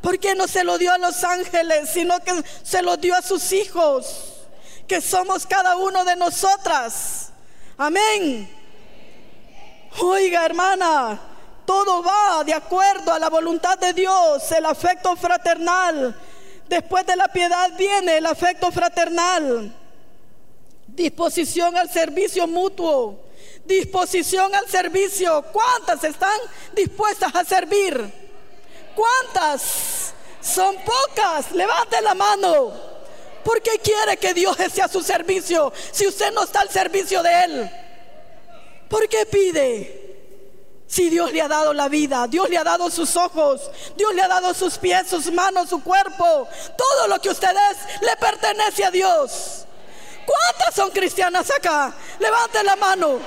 Porque 0.00 0.36
no 0.36 0.46
se 0.46 0.62
lo 0.62 0.78
dio 0.78 0.92
a 0.92 0.98
los 0.98 1.24
ángeles, 1.24 1.90
sino 1.90 2.20
que 2.20 2.44
se 2.62 2.80
lo 2.80 2.96
dio 2.96 3.16
a 3.16 3.22
sus 3.22 3.52
hijos, 3.52 4.34
que 4.86 5.00
somos 5.00 5.46
cada 5.46 5.76
uno 5.76 6.04
de 6.04 6.14
nosotras. 6.14 7.30
Amén. 7.76 8.48
Oiga, 10.00 10.44
hermana, 10.44 11.20
todo 11.66 12.02
va 12.02 12.44
de 12.44 12.54
acuerdo 12.54 13.12
a 13.12 13.18
la 13.18 13.28
voluntad 13.28 13.78
de 13.78 13.92
Dios, 13.92 14.50
el 14.52 14.66
afecto 14.66 15.16
fraternal. 15.16 16.14
Después 16.68 17.06
de 17.06 17.16
la 17.16 17.28
piedad 17.28 17.70
viene 17.76 18.18
el 18.18 18.26
afecto 18.26 18.70
fraternal. 18.72 19.74
Disposición 20.86 21.76
al 21.76 21.90
servicio 21.90 22.46
mutuo. 22.46 23.20
Disposición 23.64 24.54
al 24.54 24.68
servicio. 24.68 25.42
¿Cuántas 25.52 26.04
están 26.04 26.38
dispuestas 26.74 27.34
a 27.34 27.44
servir? 27.44 28.12
¿Cuántas? 28.94 30.14
Son 30.40 30.76
pocas. 30.76 31.52
Levante 31.52 32.00
la 32.02 32.14
mano. 32.14 32.72
¿Por 33.44 33.60
qué 33.60 33.78
quiere 33.82 34.16
que 34.16 34.32
Dios 34.32 34.58
esté 34.58 34.82
a 34.82 34.88
su 34.88 35.02
servicio 35.02 35.72
si 35.92 36.06
usted 36.06 36.32
no 36.32 36.44
está 36.44 36.60
al 36.60 36.70
servicio 36.70 37.22
de 37.22 37.44
Él? 37.44 37.70
¿Por 38.88 39.08
qué 39.08 39.26
pide? 39.26 40.03
Si 40.86 41.08
Dios 41.10 41.32
le 41.32 41.40
ha 41.40 41.48
dado 41.48 41.72
la 41.72 41.88
vida, 41.88 42.26
Dios 42.28 42.48
le 42.50 42.58
ha 42.58 42.64
dado 42.64 42.90
sus 42.90 43.16
ojos, 43.16 43.70
Dios 43.96 44.14
le 44.14 44.22
ha 44.22 44.28
dado 44.28 44.52
sus 44.54 44.78
pies, 44.78 45.08
sus 45.08 45.32
manos, 45.32 45.68
su 45.68 45.82
cuerpo, 45.82 46.46
todo 46.76 47.08
lo 47.08 47.20
que 47.20 47.30
usted 47.30 47.50
es 47.70 48.02
le 48.02 48.16
pertenece 48.16 48.84
a 48.84 48.90
Dios. 48.90 49.64
¿Cuántas 50.26 50.74
son 50.74 50.90
cristianas 50.90 51.50
acá? 51.50 51.92
Levante 52.18 52.62
la 52.62 52.76
mano. 52.76 53.18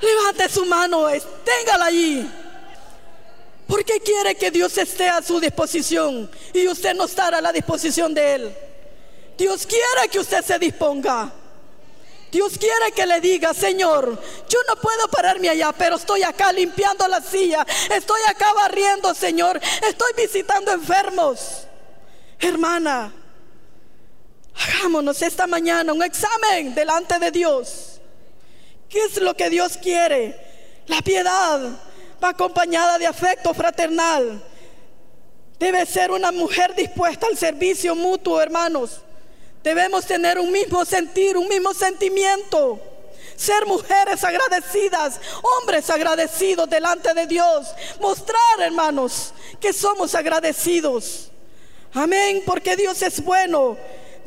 Levante 0.00 0.48
su 0.48 0.64
mano, 0.64 1.06
téngala 1.44 1.86
allí. 1.86 2.30
¿Por 3.66 3.84
qué 3.84 4.00
quiere 4.00 4.34
que 4.34 4.50
Dios 4.50 4.78
esté 4.78 5.08
a 5.08 5.20
su 5.20 5.38
disposición 5.40 6.30
y 6.54 6.66
usted 6.68 6.94
no 6.94 7.04
estará 7.04 7.38
a 7.38 7.42
la 7.42 7.52
disposición 7.52 8.14
de 8.14 8.34
Él? 8.34 8.56
Dios 9.36 9.66
quiere 9.66 10.08
que 10.10 10.18
usted 10.18 10.42
se 10.42 10.58
disponga. 10.58 11.30
Dios 12.30 12.58
quiere 12.58 12.92
que 12.94 13.06
le 13.06 13.20
diga, 13.20 13.54
Señor, 13.54 14.20
yo 14.48 14.58
no 14.68 14.76
puedo 14.80 15.08
pararme 15.08 15.48
allá, 15.48 15.72
pero 15.72 15.96
estoy 15.96 16.22
acá 16.22 16.52
limpiando 16.52 17.08
la 17.08 17.20
silla, 17.20 17.66
estoy 17.94 18.20
acá 18.28 18.52
barriendo, 18.52 19.14
Señor, 19.14 19.60
estoy 19.88 20.12
visitando 20.16 20.72
enfermos. 20.72 21.64
Hermana, 22.40 23.12
Hagámonos 24.58 25.22
esta 25.22 25.46
mañana 25.46 25.92
un 25.92 26.02
examen 26.02 26.74
delante 26.74 27.18
de 27.18 27.30
Dios. 27.30 28.00
¿Qué 28.88 29.04
es 29.04 29.20
lo 29.20 29.34
que 29.34 29.50
Dios 29.50 29.76
quiere? 29.76 30.36
La 30.86 31.00
piedad 31.00 31.60
va 32.22 32.28
acompañada 32.30 32.98
de 32.98 33.06
afecto 33.06 33.54
fraternal. 33.54 34.42
Debe 35.58 35.86
ser 35.86 36.10
una 36.10 36.32
mujer 36.32 36.74
dispuesta 36.74 37.26
al 37.26 37.36
servicio 37.36 37.94
mutuo, 37.94 38.40
hermanos. 38.40 39.02
Debemos 39.62 40.06
tener 40.06 40.38
un 40.38 40.50
mismo 40.50 40.84
sentir, 40.84 41.36
un 41.36 41.48
mismo 41.48 41.74
sentimiento. 41.74 42.80
Ser 43.36 43.66
mujeres 43.66 44.24
agradecidas, 44.24 45.20
hombres 45.42 45.88
agradecidos 45.90 46.68
delante 46.68 47.14
de 47.14 47.26
Dios. 47.26 47.68
Mostrar, 48.00 48.60
hermanos, 48.60 49.32
que 49.60 49.72
somos 49.72 50.14
agradecidos. 50.14 51.30
Amén, 51.92 52.42
porque 52.44 52.76
Dios 52.76 53.00
es 53.02 53.22
bueno 53.22 53.76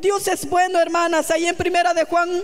Dios 0.01 0.27
es 0.27 0.49
bueno, 0.49 0.79
hermanas. 0.79 1.29
Ahí 1.29 1.45
en 1.45 1.55
primera 1.55 1.93
de 1.93 2.05
Juan 2.05 2.41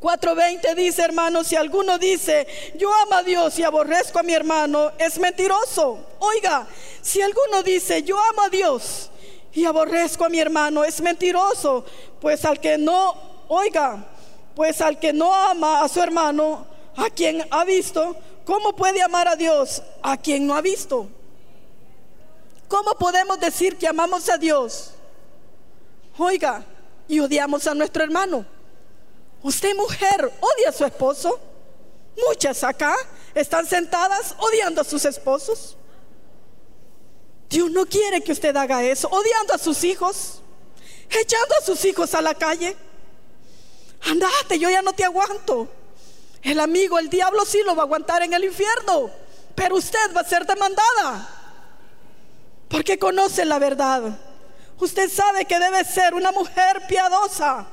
4:20 0.00 0.74
dice, 0.74 1.02
hermanos, 1.02 1.46
si 1.46 1.56
alguno 1.56 1.98
dice, 1.98 2.46
yo 2.74 2.92
amo 2.92 3.14
a 3.14 3.22
Dios 3.22 3.58
y 3.58 3.62
aborrezco 3.62 4.18
a 4.18 4.22
mi 4.24 4.34
hermano, 4.34 4.92
es 4.98 5.18
mentiroso. 5.18 6.04
Oiga, 6.18 6.66
si 7.00 7.22
alguno 7.22 7.62
dice, 7.62 8.02
yo 8.02 8.18
amo 8.18 8.42
a 8.42 8.50
Dios 8.50 9.10
y 9.56 9.64
aborrezco 9.64 10.24
a 10.24 10.28
mi 10.28 10.38
hermano, 10.38 10.84
es 10.84 11.00
mentiroso. 11.00 11.84
Pues 12.20 12.44
al 12.44 12.60
que 12.60 12.78
no, 12.78 13.16
oiga, 13.48 14.06
pues 14.54 14.80
al 14.80 15.00
que 15.00 15.12
no 15.12 15.34
ama 15.34 15.82
a 15.82 15.88
su 15.88 16.00
hermano, 16.00 16.66
a 16.96 17.10
quien 17.10 17.44
ha 17.50 17.64
visto, 17.64 18.16
¿cómo 18.44 18.76
puede 18.76 19.02
amar 19.02 19.26
a 19.26 19.34
Dios 19.34 19.82
a 20.02 20.16
quien 20.16 20.46
no 20.46 20.54
ha 20.54 20.60
visto? 20.60 21.08
¿Cómo 22.68 22.92
podemos 22.94 23.40
decir 23.40 23.76
que 23.76 23.88
amamos 23.88 24.28
a 24.28 24.38
Dios 24.38 24.92
Oiga, 26.18 26.64
y 27.08 27.20
odiamos 27.20 27.66
a 27.66 27.74
nuestro 27.74 28.02
hermano. 28.02 28.46
Usted 29.42 29.76
mujer 29.76 30.32
odia 30.40 30.70
a 30.70 30.72
su 30.72 30.84
esposo. 30.84 31.38
Muchas 32.26 32.64
acá 32.64 32.96
están 33.34 33.66
sentadas 33.66 34.34
odiando 34.38 34.80
a 34.80 34.84
sus 34.84 35.04
esposos. 35.04 35.76
Dios 37.48 37.70
no 37.70 37.86
quiere 37.86 38.22
que 38.22 38.32
usted 38.32 38.56
haga 38.56 38.82
eso, 38.82 39.08
odiando 39.08 39.54
a 39.54 39.58
sus 39.58 39.84
hijos, 39.84 40.42
echando 41.08 41.54
a 41.60 41.64
sus 41.64 41.84
hijos 41.84 42.14
a 42.14 42.20
la 42.20 42.34
calle. 42.34 42.76
Andate, 44.02 44.58
yo 44.58 44.68
ya 44.68 44.82
no 44.82 44.92
te 44.92 45.04
aguanto. 45.04 45.68
El 46.42 46.60
amigo, 46.60 46.98
el 46.98 47.08
diablo 47.08 47.44
sí 47.44 47.60
lo 47.64 47.74
va 47.74 47.82
a 47.82 47.86
aguantar 47.86 48.22
en 48.22 48.32
el 48.34 48.44
infierno, 48.44 49.10
pero 49.54 49.76
usted 49.76 50.14
va 50.14 50.20
a 50.20 50.24
ser 50.24 50.46
demandada 50.46 51.36
porque 52.68 52.98
conoce 52.98 53.44
la 53.44 53.58
verdad. 53.58 54.18
Usted 54.78 55.10
sabe 55.10 55.44
que 55.44 55.58
debe 55.58 55.84
ser 55.84 56.14
una 56.14 56.32
mujer 56.32 56.82
piadosa. 56.86 57.66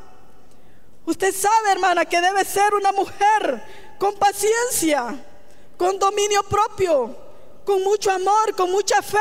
Usted 1.06 1.36
sabe, 1.36 1.72
hermana, 1.72 2.06
que 2.06 2.22
debe 2.22 2.46
ser 2.46 2.74
una 2.74 2.92
mujer 2.94 3.62
con 4.00 4.16
paciencia, 4.16 5.16
con 5.78 6.00
dominio 6.00 6.44
propio, 6.44 7.16
con 7.66 7.84
mucho 7.84 8.12
amor, 8.12 8.56
con 8.56 8.72
mucha 8.72 9.02
fe. 9.02 9.20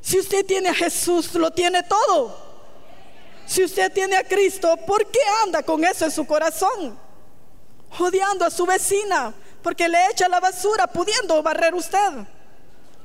Si 0.00 0.18
usted 0.18 0.44
tiene 0.44 0.68
a 0.68 0.74
Jesús, 0.74 1.34
lo 1.34 1.50
tiene 1.50 1.82
todo. 1.82 2.36
Si 3.46 3.64
usted 3.64 3.92
tiene 3.92 4.16
a 4.16 4.24
Cristo, 4.24 4.76
¿por 4.86 5.06
qué 5.10 5.20
anda 5.42 5.62
con 5.62 5.84
eso 5.84 6.04
en 6.04 6.10
su 6.10 6.26
corazón? 6.26 6.98
Odiando 7.98 8.44
a 8.44 8.50
su 8.50 8.66
vecina 8.66 9.34
porque 9.64 9.88
le 9.88 10.10
echa 10.10 10.28
la 10.28 10.40
basura, 10.40 10.86
pudiendo 10.86 11.42
barrer 11.42 11.74
usted. 11.74 12.12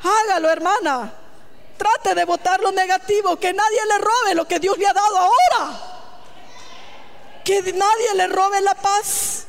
Hágalo, 0.02 0.50
hermana. 0.50 1.14
Trate 1.78 2.14
de 2.14 2.26
votar 2.26 2.60
lo 2.60 2.74
negativo, 2.74 3.38
que 3.38 3.54
nadie 3.54 3.80
le 3.88 3.98
robe 3.98 4.36
lo 4.36 4.46
que 4.46 4.60
Dios 4.60 4.78
le 4.78 4.86
ha 4.86 4.92
dado 4.92 5.18
ahora. 5.18 5.80
Que 7.46 7.62
nadie 7.62 8.14
le 8.16 8.28
robe 8.28 8.60
la 8.60 8.76
paz. 8.76 9.46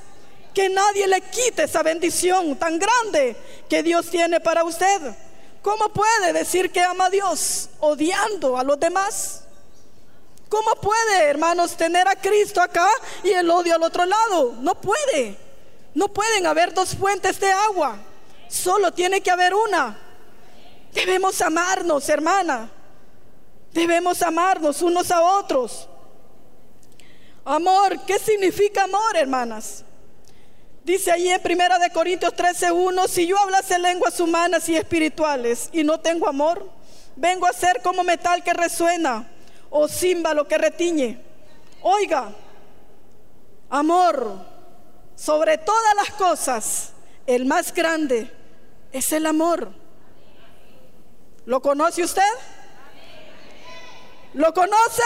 Que 0.54 0.68
nadie 0.68 1.06
le 1.06 1.20
quite 1.20 1.64
esa 1.64 1.82
bendición 1.82 2.56
tan 2.56 2.78
grande 2.78 3.36
que 3.68 3.82
Dios 3.82 4.10
tiene 4.10 4.40
para 4.40 4.64
usted. 4.64 5.00
¿Cómo 5.62 5.90
puede 5.90 6.32
decir 6.32 6.70
que 6.72 6.80
ama 6.80 7.06
a 7.06 7.10
Dios 7.10 7.68
odiando 7.80 8.56
a 8.56 8.64
los 8.64 8.80
demás? 8.80 9.44
¿Cómo 10.48 10.74
puede, 10.76 11.24
hermanos, 11.24 11.76
tener 11.76 12.08
a 12.08 12.16
Cristo 12.16 12.60
acá 12.60 12.88
y 13.22 13.30
el 13.30 13.48
odio 13.50 13.76
al 13.76 13.82
otro 13.82 14.04
lado? 14.04 14.56
No 14.60 14.74
puede. 14.74 15.36
No 15.94 16.08
pueden 16.08 16.46
haber 16.46 16.74
dos 16.74 16.96
fuentes 16.96 17.38
de 17.38 17.52
agua. 17.52 17.98
Solo 18.48 18.92
tiene 18.92 19.20
que 19.20 19.30
haber 19.30 19.54
una. 19.54 19.96
Debemos 20.92 21.40
amarnos, 21.40 22.08
hermana. 22.08 22.68
Debemos 23.72 24.22
amarnos 24.22 24.82
unos 24.82 25.10
a 25.12 25.22
otros. 25.22 25.88
Amor, 27.44 28.04
¿qué 28.04 28.18
significa 28.18 28.84
amor, 28.84 29.16
hermanas? 29.16 29.84
Dice 30.84 31.12
ahí 31.12 31.28
en 31.28 31.42
Primera 31.42 31.78
de 31.78 31.90
Corintios 31.90 32.34
13:1, 32.34 33.06
si 33.06 33.26
yo 33.26 33.38
hablase 33.38 33.78
lenguas 33.78 34.18
humanas 34.18 34.68
y 34.68 34.76
espirituales 34.76 35.68
y 35.72 35.84
no 35.84 36.00
tengo 36.00 36.26
amor, 36.26 36.70
vengo 37.16 37.46
a 37.46 37.52
ser 37.52 37.82
como 37.82 38.02
metal 38.02 38.42
que 38.42 38.54
resuena 38.54 39.28
o 39.68 39.86
címbalo 39.88 40.48
que 40.48 40.56
retiñe. 40.56 41.20
Oiga, 41.82 42.32
amor, 43.68 44.44
sobre 45.14 45.58
todas 45.58 45.94
las 45.96 46.10
cosas, 46.12 46.92
el 47.26 47.44
más 47.44 47.74
grande 47.74 48.32
es 48.90 49.12
el 49.12 49.26
amor. 49.26 49.70
¿Lo 51.44 51.60
conoce 51.60 52.02
usted? 52.02 52.22
¿Lo 54.32 54.54
conoce? 54.54 55.02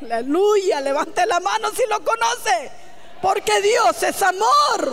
Aleluya, 0.00 0.80
levante 0.80 1.26
la 1.26 1.40
mano 1.40 1.68
si 1.70 1.82
lo 1.90 2.02
conoce. 2.02 2.87
Porque 3.20 3.60
Dios 3.60 4.02
es 4.02 4.22
amor. 4.22 4.92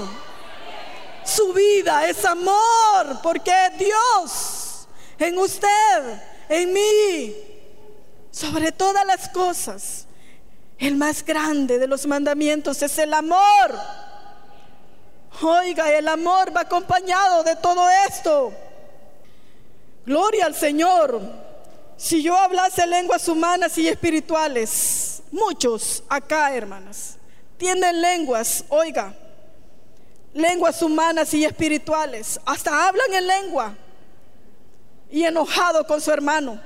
Su 1.24 1.54
vida 1.54 2.08
es 2.08 2.24
amor. 2.26 3.20
Porque 3.22 3.54
Dios 3.78 4.66
en 5.18 5.38
usted, 5.38 6.22
en 6.50 6.74
mí, 6.74 7.36
sobre 8.32 8.72
todas 8.72 9.06
las 9.06 9.30
cosas, 9.30 10.08
el 10.78 10.96
más 10.96 11.24
grande 11.24 11.80
de 11.80 11.88
los 11.88 12.06
mandamientos 12.06 12.82
es 12.82 12.98
el 12.98 13.14
amor. 13.14 13.80
Oiga, 15.42 15.92
el 15.92 16.08
amor 16.08 16.56
va 16.56 16.62
acompañado 16.62 17.44
de 17.44 17.56
todo 17.58 17.88
esto. 18.08 18.54
Gloria 20.06 20.46
al 20.46 20.56
Señor. 20.56 21.22
Si 21.98 22.22
yo 22.22 22.38
hablase 22.38 22.86
lenguas 22.88 23.28
humanas 23.30 23.78
y 23.78 23.88
espirituales, 23.88 25.24
muchos 25.32 26.04
acá, 26.10 26.54
hermanas, 26.54 27.18
tienen 27.58 28.02
lenguas, 28.02 28.66
oiga, 28.70 29.14
lenguas 30.34 30.82
humanas 30.82 31.34
y 31.34 31.46
espirituales, 31.46 32.40
hasta 32.46 32.88
hablan 32.88 33.14
en 33.14 33.28
lengua 33.28 33.76
y 35.10 35.24
enojado 35.24 35.86
con 35.86 36.02
su 36.02 36.12
hermano. 36.12 36.60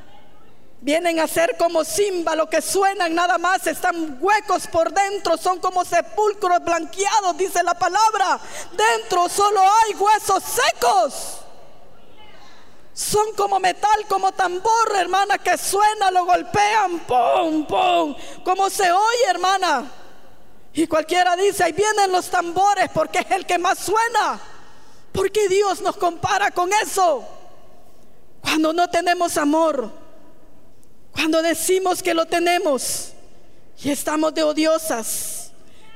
Vienen 0.81 1.19
a 1.19 1.27
ser 1.27 1.57
como 1.57 1.83
címbalos 1.83 2.47
que 2.47 2.61
suenan 2.61 3.13
nada 3.13 3.37
más, 3.37 3.67
están 3.67 4.17
huecos 4.21 4.65
por 4.67 4.93
dentro, 4.93 5.35
son 5.35 5.59
como 5.59 5.83
sepulcros 5.83 6.63
blanqueados, 6.63 7.37
dice 7.37 7.61
la 7.63 7.73
palabra. 7.73 8.39
Dentro 8.71 9.27
solo 9.27 9.59
hay 9.59 9.93
huesos 9.93 10.41
secos. 10.43 11.41
Son 12.93 13.33
como 13.35 13.59
metal, 13.59 14.05
como 14.07 14.31
tambor, 14.31 14.95
hermana, 14.97 15.37
que 15.37 15.57
suena, 15.57 16.11
lo 16.11 16.25
golpean, 16.25 16.99
pum, 16.99 17.65
pum, 17.65 18.15
como 18.43 18.69
se 18.69 18.89
oye, 18.91 19.25
hermana. 19.29 19.98
Y 20.73 20.87
cualquiera 20.87 21.35
dice, 21.35 21.63
ahí 21.63 21.73
vienen 21.73 22.11
los 22.11 22.29
tambores 22.29 22.89
porque 22.93 23.19
es 23.19 23.31
el 23.31 23.45
que 23.45 23.57
más 23.57 23.79
suena. 23.79 24.39
Porque 25.11 25.47
Dios 25.47 25.81
nos 25.81 25.97
compara 25.97 26.51
con 26.51 26.71
eso. 26.73 27.27
Cuando 28.41 28.71
no 28.71 28.89
tenemos 28.89 29.37
amor, 29.37 29.91
cuando 31.11 31.41
decimos 31.41 32.01
que 32.01 32.13
lo 32.13 32.25
tenemos 32.25 33.11
y 33.83 33.89
estamos 33.89 34.33
de 34.33 34.43
odiosas, 34.43 35.51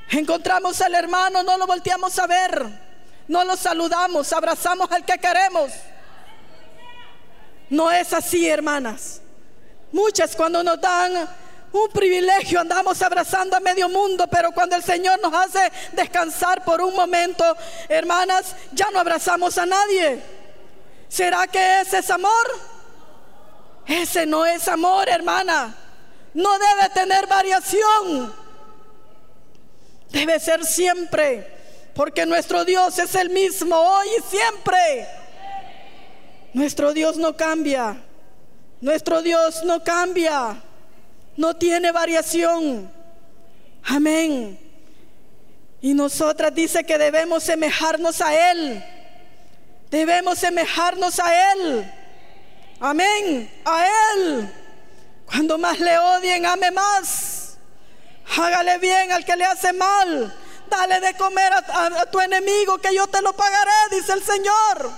encontramos 0.09 0.81
al 0.81 0.95
hermano, 0.95 1.43
no 1.43 1.57
lo 1.57 1.67
volteamos 1.67 2.17
a 2.19 2.27
ver, 2.27 2.67
no 3.27 3.45
lo 3.45 3.55
saludamos, 3.55 4.33
abrazamos 4.33 4.91
al 4.91 5.05
que 5.05 5.17
queremos. 5.17 5.71
No 7.69 7.89
es 7.91 8.11
así, 8.13 8.47
hermanas. 8.47 9.21
Muchas 9.91 10.35
cuando 10.35 10.63
nos 10.63 10.81
dan 10.81 11.29
un 11.73 11.89
privilegio 11.89 12.59
andamos 12.59 13.01
abrazando 13.01 13.57
a 13.57 13.59
medio 13.59 13.89
mundo, 13.89 14.27
pero 14.27 14.51
cuando 14.51 14.75
el 14.75 14.83
Señor 14.83 15.19
nos 15.21 15.33
hace 15.33 15.71
descansar 15.91 16.63
por 16.63 16.81
un 16.81 16.95
momento, 16.95 17.43
hermanas, 17.89 18.55
ya 18.71 18.89
no 18.91 18.99
abrazamos 18.99 19.57
a 19.57 19.65
nadie. 19.65 20.21
¿Será 21.09 21.47
que 21.47 21.81
ese 21.81 21.97
es 21.99 22.09
amor? 22.11 22.31
Ese 23.87 24.25
no 24.25 24.45
es 24.45 24.67
amor, 24.67 25.09
hermana. 25.09 25.75
No 26.35 26.51
debe 26.59 26.89
tener 26.93 27.25
variación. 27.27 28.33
Debe 30.09 30.39
ser 30.39 30.63
siempre, 30.63 31.91
porque 31.95 32.25
nuestro 32.27 32.65
Dios 32.65 32.99
es 32.99 33.15
el 33.15 33.31
mismo 33.31 33.75
hoy 33.75 34.07
y 34.19 34.21
siempre. 34.29 35.07
Nuestro 36.53 36.93
Dios 36.93 37.17
no 37.17 37.35
cambia. 37.35 37.97
Nuestro 38.79 39.23
Dios 39.23 39.63
no 39.63 39.83
cambia. 39.83 40.61
No 41.35 41.55
tiene 41.55 41.91
variación. 41.91 42.91
Amén. 43.85 44.59
Y 45.81 45.93
nosotras 45.93 46.53
dice 46.53 46.83
que 46.83 46.97
debemos 46.97 47.43
semejarnos 47.43 48.21
a 48.21 48.51
Él. 48.51 48.83
Debemos 49.89 50.39
semejarnos 50.39 51.19
a 51.19 51.53
Él. 51.53 51.91
Amén. 52.79 53.51
A 53.65 53.87
Él. 54.15 54.53
Cuando 55.25 55.57
más 55.57 55.79
le 55.79 55.97
odien, 55.97 56.45
ame 56.45 56.71
más. 56.71 57.57
Hágale 58.37 58.77
bien 58.77 59.11
al 59.11 59.25
que 59.25 59.35
le 59.35 59.45
hace 59.45 59.73
mal. 59.73 60.33
Dale 60.69 60.99
de 60.99 61.13
comer 61.15 61.51
a, 61.53 61.85
a 62.01 62.05
tu 62.05 62.19
enemigo 62.19 62.77
que 62.77 62.95
yo 62.95 63.07
te 63.07 63.21
lo 63.21 63.33
pagaré, 63.33 63.71
dice 63.91 64.13
el 64.13 64.23
Señor. 64.23 64.91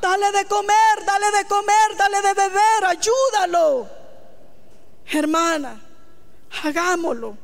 Dale 0.00 0.32
de 0.32 0.44
comer, 0.46 1.04
dale 1.04 1.30
de 1.30 1.44
comer, 1.44 1.96
dale 1.96 2.22
de 2.22 2.34
beber, 2.34 2.84
ayúdalo. 2.86 3.99
Hermana, 5.12 5.80
hagámoslo. 6.62 7.36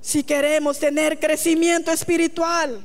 Si 0.00 0.22
queremos 0.22 0.78
tener 0.78 1.18
crecimiento 1.18 1.90
espiritual. 1.90 2.84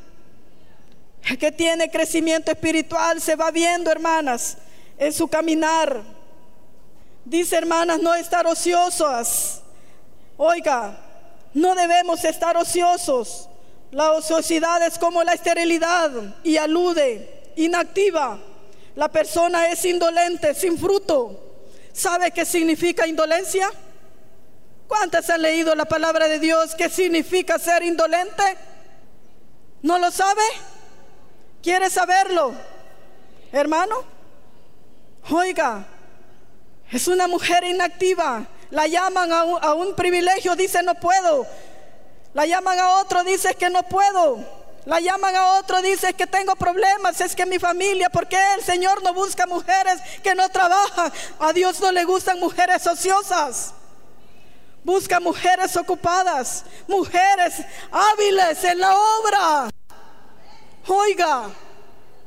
El 1.23 1.37
que 1.37 1.51
tiene 1.51 1.91
crecimiento 1.91 2.51
espiritual 2.51 3.21
se 3.21 3.35
va 3.35 3.51
viendo, 3.51 3.91
hermanas, 3.91 4.57
en 4.97 5.13
su 5.13 5.27
caminar. 5.27 6.01
Dice, 7.23 7.55
hermanas, 7.57 8.01
no 8.01 8.15
estar 8.15 8.47
ociosas. 8.47 9.61
Oiga, 10.37 10.97
no 11.53 11.75
debemos 11.75 12.23
estar 12.23 12.57
ociosos. 12.57 13.47
La 13.91 14.13
ociosidad 14.13 14.81
es 14.87 14.97
como 14.97 15.23
la 15.23 15.33
esterilidad 15.33 16.11
y 16.43 16.57
alude, 16.57 17.51
inactiva 17.55 18.39
la 18.95 19.09
persona 19.09 19.67
es 19.67 19.83
indolente, 19.85 20.53
sin 20.53 20.77
fruto. 20.77 21.50
¿Sabe 21.93 22.31
qué 22.31 22.45
significa 22.45 23.07
indolencia? 23.07 23.71
¿Cuántas 24.87 25.29
han 25.29 25.41
leído 25.41 25.73
la 25.75 25.85
palabra 25.85 26.27
de 26.27 26.39
Dios? 26.39 26.75
¿Qué 26.75 26.89
significa 26.89 27.57
ser 27.59 27.83
indolente? 27.83 28.43
¿No 29.81 29.97
lo 29.99 30.11
sabe? 30.11 30.43
¿Quiere 31.61 31.89
saberlo? 31.89 32.53
Hermano, 33.51 34.05
Oiga, 35.29 35.85
es 36.89 37.07
una 37.07 37.27
mujer 37.27 37.63
inactiva. 37.63 38.45
La 38.71 38.87
llaman 38.87 39.31
a 39.31 39.43
un, 39.43 39.63
a 39.63 39.73
un 39.73 39.95
privilegio, 39.95 40.55
dice 40.55 40.81
no 40.83 40.95
puedo. 40.95 41.45
La 42.33 42.45
llaman 42.45 42.79
a 42.79 42.97
otro, 43.01 43.23
dice 43.23 43.53
que 43.55 43.69
no 43.69 43.83
puedo. 43.83 44.39
La 44.85 44.99
llaman 44.99 45.35
a 45.35 45.59
otro, 45.59 45.81
dice 45.81 46.13
que 46.13 46.25
tengo 46.25 46.55
problemas, 46.55 47.21
es 47.21 47.35
que 47.35 47.45
mi 47.45 47.59
familia, 47.59 48.09
porque 48.09 48.37
el 48.55 48.63
Señor 48.63 49.03
no 49.03 49.13
busca 49.13 49.45
mujeres 49.45 50.01
que 50.23 50.33
no 50.33 50.49
trabajan. 50.49 51.11
A 51.39 51.53
Dios 51.53 51.79
no 51.79 51.91
le 51.91 52.03
gustan 52.03 52.39
mujeres 52.39 52.87
ociosas. 52.87 53.73
Busca 54.83 55.19
mujeres 55.19 55.77
ocupadas, 55.77 56.65
mujeres 56.87 57.53
hábiles 57.91 58.63
en 58.63 58.79
la 58.79 58.95
obra. 58.95 59.69
Oiga, 60.87 61.51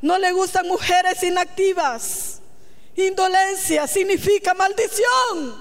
no 0.01 0.19
le 0.19 0.31
gustan 0.31 0.69
mujeres 0.69 1.21
inactivas. 1.25 2.41
Indolencia 2.95 3.89
significa 3.89 4.55
maldición. 4.55 5.61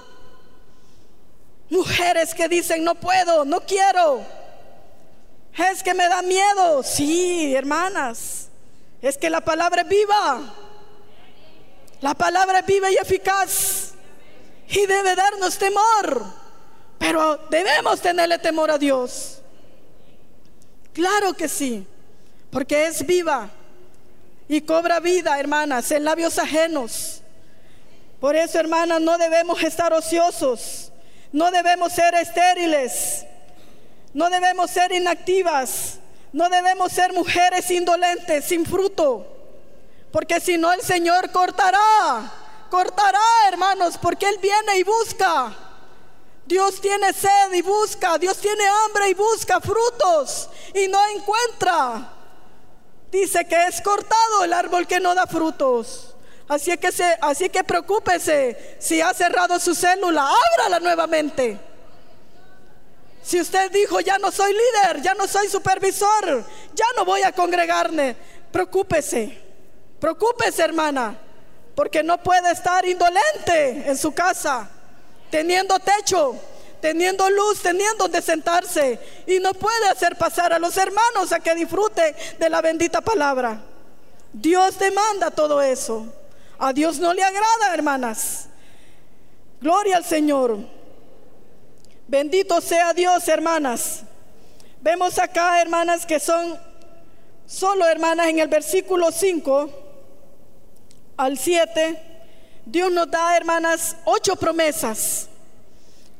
Mujeres 1.70 2.32
que 2.32 2.48
dicen 2.48 2.84
no 2.84 2.94
puedo, 2.94 3.44
no 3.44 3.60
quiero. 3.62 4.43
Es 5.56 5.82
que 5.82 5.94
me 5.94 6.08
da 6.08 6.22
miedo. 6.22 6.82
Sí, 6.82 7.54
hermanas. 7.54 8.48
Es 9.00 9.16
que 9.16 9.30
la 9.30 9.40
palabra 9.40 9.82
es 9.82 9.88
viva. 9.88 10.54
La 12.00 12.14
palabra 12.14 12.60
es 12.60 12.66
viva 12.66 12.90
y 12.90 12.96
eficaz. 12.96 13.92
Y 14.68 14.86
debe 14.86 15.14
darnos 15.14 15.56
temor. 15.58 16.24
Pero 16.98 17.36
debemos 17.50 18.00
tenerle 18.00 18.38
temor 18.38 18.70
a 18.70 18.78
Dios. 18.78 19.40
Claro 20.92 21.34
que 21.34 21.48
sí. 21.48 21.86
Porque 22.50 22.86
es 22.86 23.06
viva. 23.06 23.50
Y 24.48 24.60
cobra 24.60 25.00
vida, 25.00 25.38
hermanas, 25.38 25.90
en 25.90 26.04
labios 26.04 26.38
ajenos. 26.38 27.22
Por 28.20 28.36
eso, 28.36 28.58
hermanas, 28.58 29.00
no 29.00 29.18
debemos 29.18 29.62
estar 29.62 29.92
ociosos. 29.92 30.92
No 31.32 31.50
debemos 31.50 31.92
ser 31.92 32.14
estériles. 32.14 33.26
No 34.14 34.30
debemos 34.30 34.70
ser 34.70 34.92
inactivas. 34.92 35.98
No 36.32 36.48
debemos 36.48 36.92
ser 36.92 37.12
mujeres 37.12 37.70
indolentes, 37.70 38.44
sin 38.44 38.64
fruto. 38.64 39.26
Porque 40.10 40.40
si 40.40 40.56
no, 40.56 40.72
el 40.72 40.80
Señor 40.80 41.30
cortará. 41.30 42.32
Cortará, 42.70 43.20
hermanos, 43.48 43.98
porque 44.00 44.28
Él 44.28 44.38
viene 44.40 44.78
y 44.78 44.82
busca. 44.84 45.54
Dios 46.46 46.80
tiene 46.80 47.12
sed 47.12 47.52
y 47.52 47.62
busca. 47.62 48.18
Dios 48.18 48.38
tiene 48.38 48.64
hambre 48.66 49.08
y 49.08 49.14
busca 49.14 49.60
frutos 49.60 50.48
y 50.74 50.88
no 50.88 50.98
encuentra. 51.14 52.12
Dice 53.10 53.46
que 53.46 53.66
es 53.66 53.80
cortado 53.80 54.44
el 54.44 54.52
árbol 54.52 54.86
que 54.86 55.00
no 55.00 55.14
da 55.14 55.26
frutos. 55.26 56.14
Así 56.48 56.76
que, 56.76 56.92
se, 56.92 57.16
así 57.20 57.48
que 57.48 57.64
preocúpese 57.64 58.76
si 58.78 59.00
ha 59.00 59.14
cerrado 59.14 59.58
su 59.58 59.74
célula, 59.74 60.28
ábrala 60.52 60.80
nuevamente. 60.80 61.73
Si 63.24 63.40
usted 63.40 63.70
dijo, 63.70 64.00
ya 64.00 64.18
no 64.18 64.30
soy 64.30 64.52
líder, 64.52 65.00
ya 65.00 65.14
no 65.14 65.26
soy 65.26 65.48
supervisor, 65.48 66.44
ya 66.74 66.84
no 66.94 67.06
voy 67.06 67.22
a 67.22 67.32
congregarme, 67.32 68.14
preocúpese, 68.52 69.40
preocúpese 69.98 70.62
hermana, 70.62 71.18
porque 71.74 72.02
no 72.02 72.22
puede 72.22 72.52
estar 72.52 72.86
indolente 72.86 73.88
en 73.88 73.96
su 73.96 74.12
casa, 74.12 74.68
teniendo 75.30 75.78
techo, 75.78 76.36
teniendo 76.82 77.30
luz, 77.30 77.62
teniendo 77.62 78.04
donde 78.04 78.20
sentarse, 78.20 78.98
y 79.26 79.38
no 79.38 79.54
puede 79.54 79.88
hacer 79.88 80.16
pasar 80.16 80.52
a 80.52 80.58
los 80.58 80.76
hermanos 80.76 81.32
a 81.32 81.40
que 81.40 81.54
disfruten 81.54 82.14
de 82.38 82.50
la 82.50 82.60
bendita 82.60 83.00
palabra. 83.00 83.58
Dios 84.34 84.78
demanda 84.78 85.30
todo 85.30 85.62
eso. 85.62 86.06
A 86.58 86.74
Dios 86.74 86.98
no 86.98 87.14
le 87.14 87.24
agrada, 87.24 87.72
hermanas. 87.72 88.48
Gloria 89.62 89.96
al 89.96 90.04
Señor. 90.04 90.83
Bendito 92.06 92.60
sea 92.60 92.92
Dios, 92.92 93.26
hermanas. 93.28 94.02
Vemos 94.80 95.18
acá, 95.18 95.62
hermanas, 95.62 96.04
que 96.04 96.20
son 96.20 96.58
solo 97.46 97.86
hermanas 97.86 98.28
en 98.28 98.40
el 98.40 98.48
versículo 98.48 99.10
5 99.10 99.70
al 101.16 101.38
7. 101.38 102.02
Dios 102.66 102.92
nos 102.92 103.10
da, 103.10 103.36
hermanas, 103.36 103.96
ocho 104.04 104.36
promesas. 104.36 105.28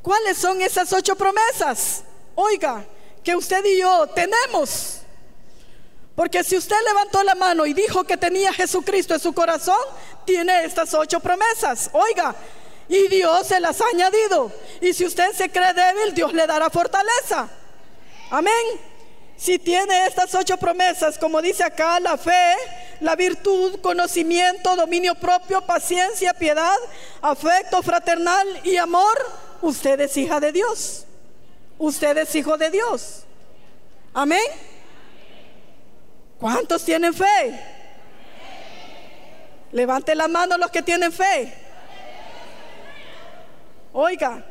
¿Cuáles 0.01 0.39
son 0.39 0.61
esas 0.63 0.93
ocho 0.93 1.17
promesas? 1.17 2.05
Oiga, 2.35 2.85
que 3.23 3.37
usted 3.37 3.65
y 3.65 3.79
yo 3.81 4.07
tenemos. 4.09 5.01
Porque 6.15 6.45
si 6.45 6.57
usted 6.57 6.77
levantó 6.87 7.23
la 7.25 7.35
mano 7.35 7.67
y 7.67 7.75
dijo 7.75 8.05
que 8.05 8.17
tenía 8.17 8.53
Jesucristo 8.53 9.15
en 9.15 9.21
su 9.21 9.33
corazón, 9.33 9.81
tiene 10.25 10.65
estas 10.65 10.95
ocho 10.95 11.21
promesas. 11.21 11.91
Oiga, 11.93 12.35
y 12.89 13.09
Dios 13.09 13.47
se 13.47 13.61
las 13.61 13.81
ha 13.81 13.87
añadido. 13.93 14.53
Y 14.81 14.93
si 14.93 15.05
usted 15.05 15.33
se 15.33 15.51
cree 15.51 15.73
débil, 15.73 16.15
Dios 16.15 16.33
le 16.33 16.47
dará 16.47 16.71
fortaleza. 16.71 17.49
Amén. 18.31 18.53
Si 19.37 19.59
tiene 19.59 20.07
estas 20.07 20.35
ocho 20.35 20.57
promesas, 20.57 21.19
como 21.19 21.43
dice 21.43 21.65
acá, 21.65 21.99
la 21.99 22.17
fe, 22.17 22.55
la 23.01 23.17
virtud, 23.17 23.81
conocimiento, 23.81 24.77
dominio 24.77 25.15
propio, 25.17 25.61
paciencia, 25.63 26.33
piedad, 26.35 26.77
afecto 27.21 27.83
fraternal 27.83 28.47
y 28.63 28.77
amor, 28.77 29.19
usted 29.61 30.01
es 30.01 30.17
hija 30.17 30.39
de 30.39 30.53
Dios. 30.53 31.05
Usted 31.79 32.17
es 32.19 32.35
hijo 32.35 32.57
de 32.57 32.71
Dios. 32.71 33.25
Amén. 34.13 34.41
¿Cuántos 36.39 36.85
tienen 36.85 37.13
fe? 37.13 37.61
Levante 39.73 40.15
la 40.15 40.29
mano 40.29 40.57
los 40.57 40.71
que 40.71 40.83
tienen 40.83 41.11
fe. 41.11 41.53
Oiga, 43.97 44.45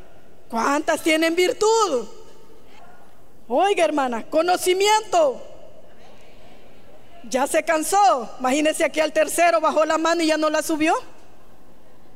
¿cuántas 0.49 1.01
tienen 1.01 1.35
virtud? 1.35 2.07
Oiga, 3.49 3.83
hermana, 3.83 4.23
conocimiento. 4.29 5.41
Ya 7.29 7.45
se 7.45 7.61
cansó. 7.63 8.37
Imagínese 8.39 8.85
aquí 8.85 9.01
al 9.01 9.11
tercero 9.11 9.59
bajó 9.59 9.83
la 9.83 9.97
mano 9.97 10.23
y 10.23 10.27
ya 10.27 10.37
no 10.37 10.49
la 10.49 10.61
subió. 10.61 10.95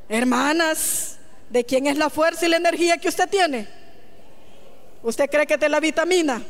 Hermanas, 0.08 1.18
¿de 1.50 1.64
quién 1.66 1.86
es 1.86 1.98
la 1.98 2.08
fuerza 2.08 2.46
y 2.46 2.48
la 2.48 2.56
energía 2.56 2.96
que 2.96 3.08
usted 3.08 3.28
tiene? 3.28 3.68
¿Usted 5.02 5.28
cree 5.28 5.46
que 5.46 5.54
es 5.54 5.60
de 5.60 5.68
la 5.68 5.80
vitamina? 5.80 6.42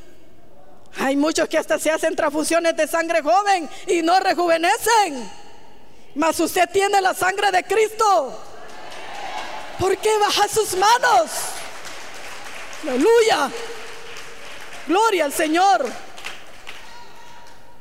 Hay 1.01 1.17
muchos 1.17 1.49
que 1.49 1.59
hasta 1.59 1.77
se 1.81 1.91
hacen 1.91 2.15
transfusiones 2.15 2.77
de 2.77 2.87
sangre 2.87 3.21
joven 3.21 3.69
y 3.89 4.01
no 4.03 4.19
rejuvenecen. 4.21 5.29
Mas 6.15 6.39
usted 6.39 6.71
tiene 6.73 7.01
la 7.01 7.15
sangre 7.15 7.51
de 7.51 7.65
Cristo. 7.65 8.58
¿Por 9.79 9.97
qué 9.99 10.19
baja 10.19 10.49
sus 10.49 10.75
manos? 10.75 11.31
Aleluya. 12.83 13.51
Gloria 14.87 15.25
al 15.27 15.33
Señor. 15.33 15.87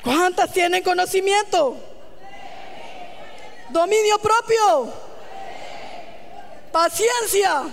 ¿Cuántas 0.04 0.52
tienen 0.54 0.84
conocimiento? 0.84 1.78
Dominio 3.70 4.20
propio. 4.20 4.94
Paciencia. 6.72 7.64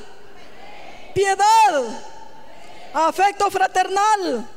Piedad. 1.14 2.02
Afecto 2.94 3.50
fraternal. 3.50 4.48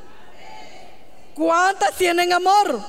¿Cuántas 1.34 1.94
tienen 1.94 2.32
amor? 2.32 2.80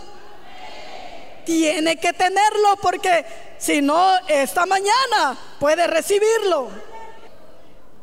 Tiene 1.45 1.97
que 1.97 2.13
tenerlo 2.13 2.77
porque 2.81 3.25
si 3.59 3.81
no, 3.81 4.17
esta 4.27 4.65
mañana 4.65 5.37
puede 5.59 5.85
recibirlo. 5.85 6.69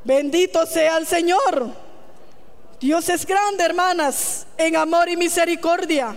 Bendito 0.04 0.66
sea 0.66 0.98
el 0.98 1.06
Señor. 1.06 1.70
Dios 2.78 3.08
es 3.08 3.24
grande, 3.24 3.64
hermanas, 3.64 4.46
en 4.58 4.76
amor 4.76 5.08
y 5.08 5.16
misericordia. 5.16 6.14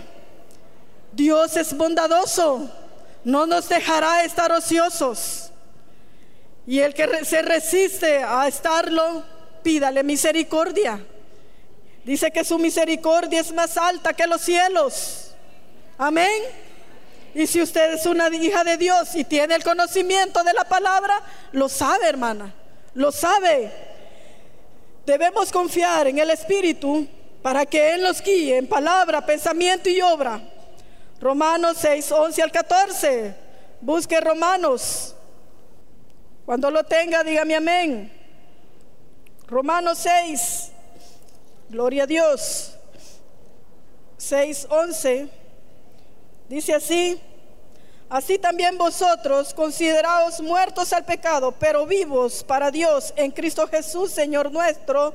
Dios 1.13 1.55
es 1.55 1.75
bondadoso. 1.75 2.69
No 3.23 3.45
nos 3.45 3.69
dejará 3.69 4.25
estar 4.25 4.51
ociosos. 4.51 5.51
Y 6.67 6.81
el 6.81 6.93
que 6.93 7.23
se 7.23 7.41
resiste 7.41 8.21
a 8.21 8.45
estarlo, 8.47 9.23
pídale 9.63 10.03
misericordia. 10.03 11.03
Dice 12.03 12.29
que 12.29 12.43
su 12.43 12.59
misericordia 12.59 13.39
es 13.39 13.53
más 13.53 13.77
alta 13.77 14.13
que 14.13 14.27
los 14.27 14.41
cielos. 14.41 15.31
Amén. 15.97 16.68
Y 17.33 17.47
si 17.47 17.61
usted 17.61 17.93
es 17.93 18.05
una 18.05 18.27
hija 18.29 18.63
de 18.63 18.77
Dios 18.77 19.15
y 19.15 19.23
tiene 19.23 19.55
el 19.55 19.63
conocimiento 19.63 20.43
de 20.43 20.53
la 20.53 20.63
palabra, 20.63 21.21
lo 21.51 21.69
sabe, 21.69 22.07
hermana, 22.07 22.53
lo 22.93 23.11
sabe. 23.11 23.71
Debemos 25.05 25.51
confiar 25.51 26.07
en 26.07 26.19
el 26.19 26.29
Espíritu 26.29 27.07
para 27.41 27.65
que 27.65 27.93
Él 27.93 28.03
nos 28.03 28.21
guíe 28.21 28.57
en 28.57 28.67
palabra, 28.67 29.25
pensamiento 29.25 29.89
y 29.89 30.01
obra. 30.01 30.41
Romanos 31.19 31.77
6, 31.79 32.11
11 32.11 32.41
al 32.41 32.51
14. 32.51 33.35
Busque 33.81 34.19
Romanos. 34.19 35.15
Cuando 36.45 36.71
lo 36.71 36.83
tenga, 36.83 37.23
dígame 37.23 37.55
amén. 37.55 38.11
Romanos 39.47 39.99
6. 39.99 40.71
Gloria 41.69 42.03
a 42.03 42.07
Dios. 42.07 42.75
6, 44.17 44.67
11. 44.69 45.38
Dice 46.49 46.73
así, 46.73 47.21
Así 48.09 48.39
también 48.39 48.75
vosotros, 48.75 49.53
consideraos 49.53 50.41
muertos 50.41 50.91
al 50.93 51.05
pecado, 51.05 51.53
pero 51.59 51.85
vivos 51.85 52.43
para 52.43 52.71
Dios 52.71 53.13
en 53.15 53.29
Cristo 53.29 53.67
Jesús, 53.67 54.11
Señor 54.11 54.51
nuestro. 54.51 55.13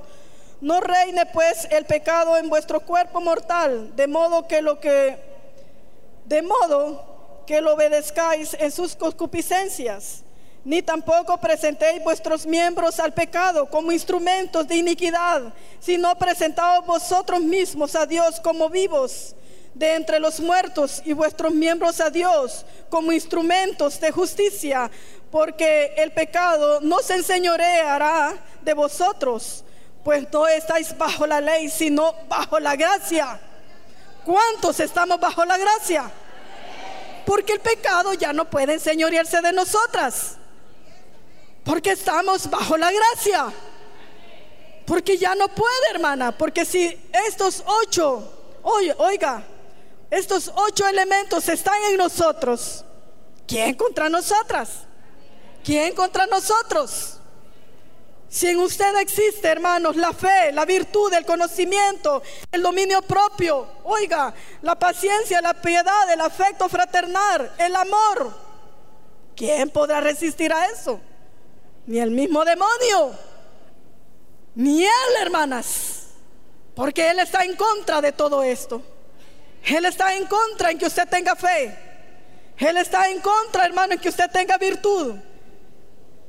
No 0.61 0.81
reine 0.81 1.27
pues 1.27 1.66
el 1.73 1.87
pecado 1.87 2.37
en 2.37 2.49
vuestro 2.49 2.79
cuerpo 2.79 3.20
mortal, 3.20 3.97
de 3.97 4.07
modo 4.07 4.47
que 4.47 4.62
lo 4.62 4.79
que 4.79 5.18
de 6.25 6.40
modo 6.40 7.42
que 7.49 7.61
lo 7.61 7.75
obedezcáis 7.75 8.57
en 8.61 8.70
sus 8.70 8.94
concupiscencias, 8.94 10.23
ni 10.64 10.81
tampoco 10.81 11.37
presentéis 11.38 12.01
vuestros 12.05 12.47
miembros 12.47 13.01
al 13.01 13.12
pecado 13.12 13.68
como 13.68 13.90
instrumentos 13.90 14.68
de 14.68 14.77
iniquidad, 14.77 15.53
sino 15.81 16.16
presentaos 16.16 16.87
vosotros 16.87 17.40
mismos 17.40 17.97
a 17.97 18.07
Dios 18.07 18.38
como 18.38 18.70
vivos 18.70 19.35
de 19.74 19.94
entre 19.94 20.20
los 20.20 20.40
muertos 20.40 21.02
y 21.04 21.12
vuestros 21.12 21.52
miembros 21.52 22.00
a 22.00 22.10
Dios 22.10 22.64
como 22.88 23.12
instrumentos 23.12 24.00
de 24.00 24.12
justicia, 24.12 24.90
porque 25.30 25.94
el 25.96 26.12
pecado 26.12 26.80
no 26.80 27.00
se 27.00 27.14
enseñoreará 27.14 28.34
de 28.62 28.72
vosotros, 28.72 29.64
pues 30.04 30.26
no 30.32 30.46
estáis 30.46 30.96
bajo 30.96 31.26
la 31.26 31.40
ley, 31.40 31.68
sino 31.68 32.14
bajo 32.28 32.60
la 32.60 32.76
gracia. 32.76 33.40
¿Cuántos 34.24 34.80
estamos 34.80 35.18
bajo 35.18 35.44
la 35.44 35.58
gracia? 35.58 36.10
Porque 37.26 37.54
el 37.54 37.60
pecado 37.60 38.14
ya 38.14 38.32
no 38.32 38.48
puede 38.48 38.74
enseñorearse 38.74 39.40
de 39.40 39.52
nosotras. 39.52 40.37
Porque 41.64 41.92
estamos 41.92 42.48
bajo 42.48 42.76
la 42.76 42.92
gracia. 42.92 43.52
Porque 44.87 45.16
ya 45.16 45.34
no 45.34 45.48
puede, 45.48 45.90
hermana. 45.90 46.37
Porque 46.37 46.64
si 46.64 47.08
estos 47.26 47.62
ocho, 47.66 48.60
oiga, 48.62 49.42
estos 50.11 50.53
ocho 50.55 50.87
elementos 50.87 51.49
están 51.49 51.83
en 51.90 51.97
nosotros. 51.97 52.85
¿Quién 53.47 53.75
contra 53.75 54.09
nosotras? 54.09 54.85
¿Quién 55.64 55.95
contra 55.95 56.27
nosotros? 56.27 57.19
Si 58.29 58.49
en 58.49 58.59
usted 58.59 58.97
existe, 58.97 59.47
hermanos, 59.47 59.95
la 59.95 60.12
fe, 60.12 60.51
la 60.53 60.64
virtud, 60.64 61.12
el 61.12 61.25
conocimiento, 61.25 62.21
el 62.51 62.62
dominio 62.62 63.01
propio, 63.03 63.69
oiga, 63.85 64.35
la 64.62 64.77
paciencia, 64.77 65.40
la 65.40 65.55
piedad, 65.55 66.12
el 66.12 66.21
afecto 66.21 66.69
fraternal, 66.69 67.53
el 67.59 67.77
amor, 67.77 68.37
¿quién 69.37 69.71
podrá 69.71 70.01
resistir 70.01 70.53
a 70.53 70.67
eso? 70.67 71.01
Ni 71.87 72.01
el 72.01 72.11
mismo 72.11 72.45
demonio, 72.45 73.12
ni 74.57 74.85
él, 74.85 75.17
hermanas, 75.21 76.09
porque 76.75 77.11
él 77.11 77.21
está 77.21 77.45
en 77.45 77.55
contra 77.55 78.01
de 78.01 78.11
todo 78.11 78.43
esto. 78.43 78.83
Él 79.64 79.85
está 79.87 80.14
en 80.14 80.27
contra 80.27 80.70
en 80.70 80.79
que 80.79 80.87
usted 80.87 81.09
tenga 81.09 81.35
fe. 81.35 81.77
Él 82.59 82.77
está 82.77 83.09
en 83.09 83.20
contra, 83.20 83.64
hermano, 83.64 83.94
en 83.94 83.98
que 83.98 84.09
usted 84.09 84.31
tenga 84.31 84.59
virtud. 84.59 85.16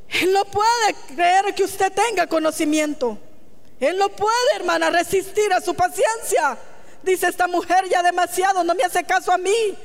Él 0.10 0.34
no 0.34 0.46
puede 0.46 0.94
creer 1.16 1.54
que 1.54 1.64
usted 1.64 1.92
tenga 1.92 2.28
conocimiento. 2.28 3.18
Él 3.80 3.98
no 3.98 4.10
puede, 4.10 4.56
hermana, 4.56 4.90
resistir 4.90 5.52
a 5.54 5.62
su 5.62 5.76
paciencia. 5.76 6.58
Dice 7.04 7.28
esta 7.28 7.48
mujer 7.48 7.88
ya 7.90 8.02
demasiado, 8.02 8.64
no 8.64 8.74
me 8.74 8.84
hace 8.84 9.04
caso 9.04 9.32
a 9.32 9.38
mí. 9.38 9.78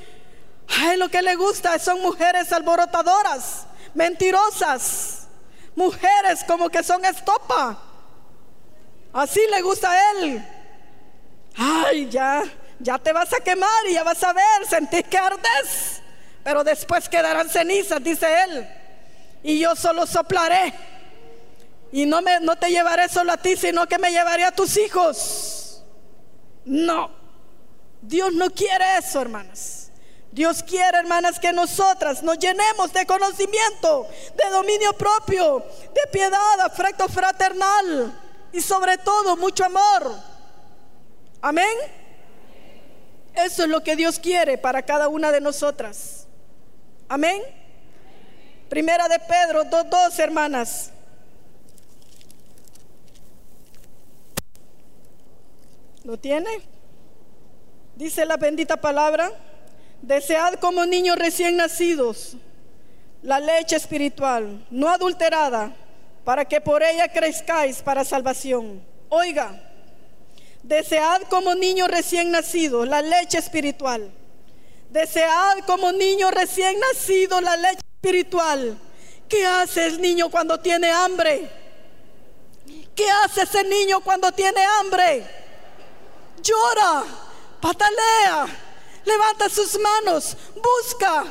Ay, 0.69 0.97
lo 0.97 1.09
que 1.09 1.21
le 1.21 1.35
gusta 1.35 1.79
son 1.79 2.01
mujeres 2.01 2.53
alborotadoras, 2.53 3.67
mentirosas, 3.95 5.27
mujeres 5.75 6.45
como 6.47 6.69
que 6.71 6.83
son 6.83 7.05
estopa. 7.05 7.79
Así 9.13 9.41
le 9.51 9.61
gusta 9.61 9.91
a 9.91 10.13
él. 10.13 10.47
Ay, 11.57 12.09
ya, 12.09 12.45
ya 12.81 12.99
te 12.99 13.13
vas 13.13 13.33
a 13.33 13.41
quemar 13.41 13.87
y 13.89 13.95
ya 13.95 14.03
vas 14.03 14.23
a 14.25 14.33
ver, 14.33 14.67
sentís 14.69 15.05
que 15.05 15.19
ardes, 15.19 16.03
pero 16.43 16.65
después 16.65 17.09
quedarán 17.09 17.49
cenizas, 17.49 18.03
dice 18.03 18.27
él. 18.45 18.69
Y 19.43 19.59
yo 19.59 19.77
solo 19.77 20.07
soplaré. 20.07 20.73
Y 21.93 22.07
no, 22.07 22.23
me, 22.23 22.41
no 22.41 22.57
te 22.57 22.71
llevaré 22.71 23.09
solo 23.09 23.33
a 23.33 23.37
ti, 23.37 23.57
sino 23.57 23.87
que 23.87 23.99
me 23.99 24.11
llevaré 24.11 24.45
a 24.45 24.53
tus 24.53 24.77
hijos. 24.77 25.83
No, 26.65 27.11
Dios 28.01 28.33
no 28.33 28.51
quiere 28.51 28.99
eso, 28.99 29.21
hermanas. 29.21 29.91
Dios 30.33 30.63
quiere, 30.63 30.99
hermanas, 30.99 31.41
que 31.41 31.53
nosotras 31.53 32.23
nos 32.23 32.39
llenemos 32.39 32.93
de 32.93 33.05
conocimiento, 33.05 34.07
de 34.37 34.51
dominio 34.51 34.93
propio, 34.93 35.65
de 35.93 36.07
piedad, 36.13 36.61
afecto 36.61 37.09
fraternal 37.09 38.17
y 38.53 38.61
sobre 38.61 38.97
todo 38.99 39.37
mucho 39.37 39.65
amor. 39.65 40.15
Amén. 41.43 42.00
Eso 43.45 43.63
es 43.65 43.69
lo 43.69 43.83
que 43.83 43.97
Dios 43.97 44.19
quiere 44.19 44.59
para 44.59 44.83
cada 44.83 45.09
una 45.09 45.33
de 45.33 45.41
nosotras. 45.41 46.27
Amén. 47.09 47.43
Primera 48.69 49.09
de 49.09 49.19
Pedro 49.19 49.65
2.2, 49.65 50.19
hermanas. 50.19 50.91
¿Lo 56.05 56.19
tiene? 56.19 56.49
Dice 57.97 58.25
la 58.25 58.37
bendita 58.37 58.81
palabra, 58.81 59.31
desead 60.03 60.55
como 60.55 60.87
niños 60.87 61.17
recién 61.17 61.57
nacidos 61.57 62.37
la 63.23 63.39
leche 63.39 63.77
espiritual, 63.77 64.67
no 64.71 64.89
adulterada, 64.89 65.75
para 66.25 66.45
que 66.45 66.61
por 66.61 66.83
ella 66.83 67.09
crezcáis 67.09 67.83
para 67.83 68.05
salvación. 68.05 68.83
Oiga, 69.09 69.70
Desead 70.71 71.23
como 71.23 71.57
niño 71.57 71.89
recién 71.89 72.31
nacido 72.31 72.87
la 72.87 73.03
leche 73.03 73.39
espiritual. 73.39 74.09
Desead 74.89 75.65
como 75.67 75.91
niño 75.91 76.31
recién 76.31 76.79
nacido 76.79 77.41
la 77.41 77.57
leche 77.57 77.83
espiritual. 77.97 78.79
¿Qué 79.29 79.45
hace 79.45 79.89
el 79.89 80.01
niño 80.01 80.31
cuando 80.31 80.61
tiene 80.61 80.89
hambre? 80.93 81.51
¿Qué 82.95 83.05
hace 83.11 83.43
ese 83.43 83.65
niño 83.65 84.01
cuando 84.01 84.31
tiene 84.31 84.65
hambre? 84.79 85.27
Llora, 86.41 87.03
patalea, 87.61 88.47
levanta 89.05 89.49
sus 89.49 89.77
manos, 89.77 90.37
busca. 90.55 91.25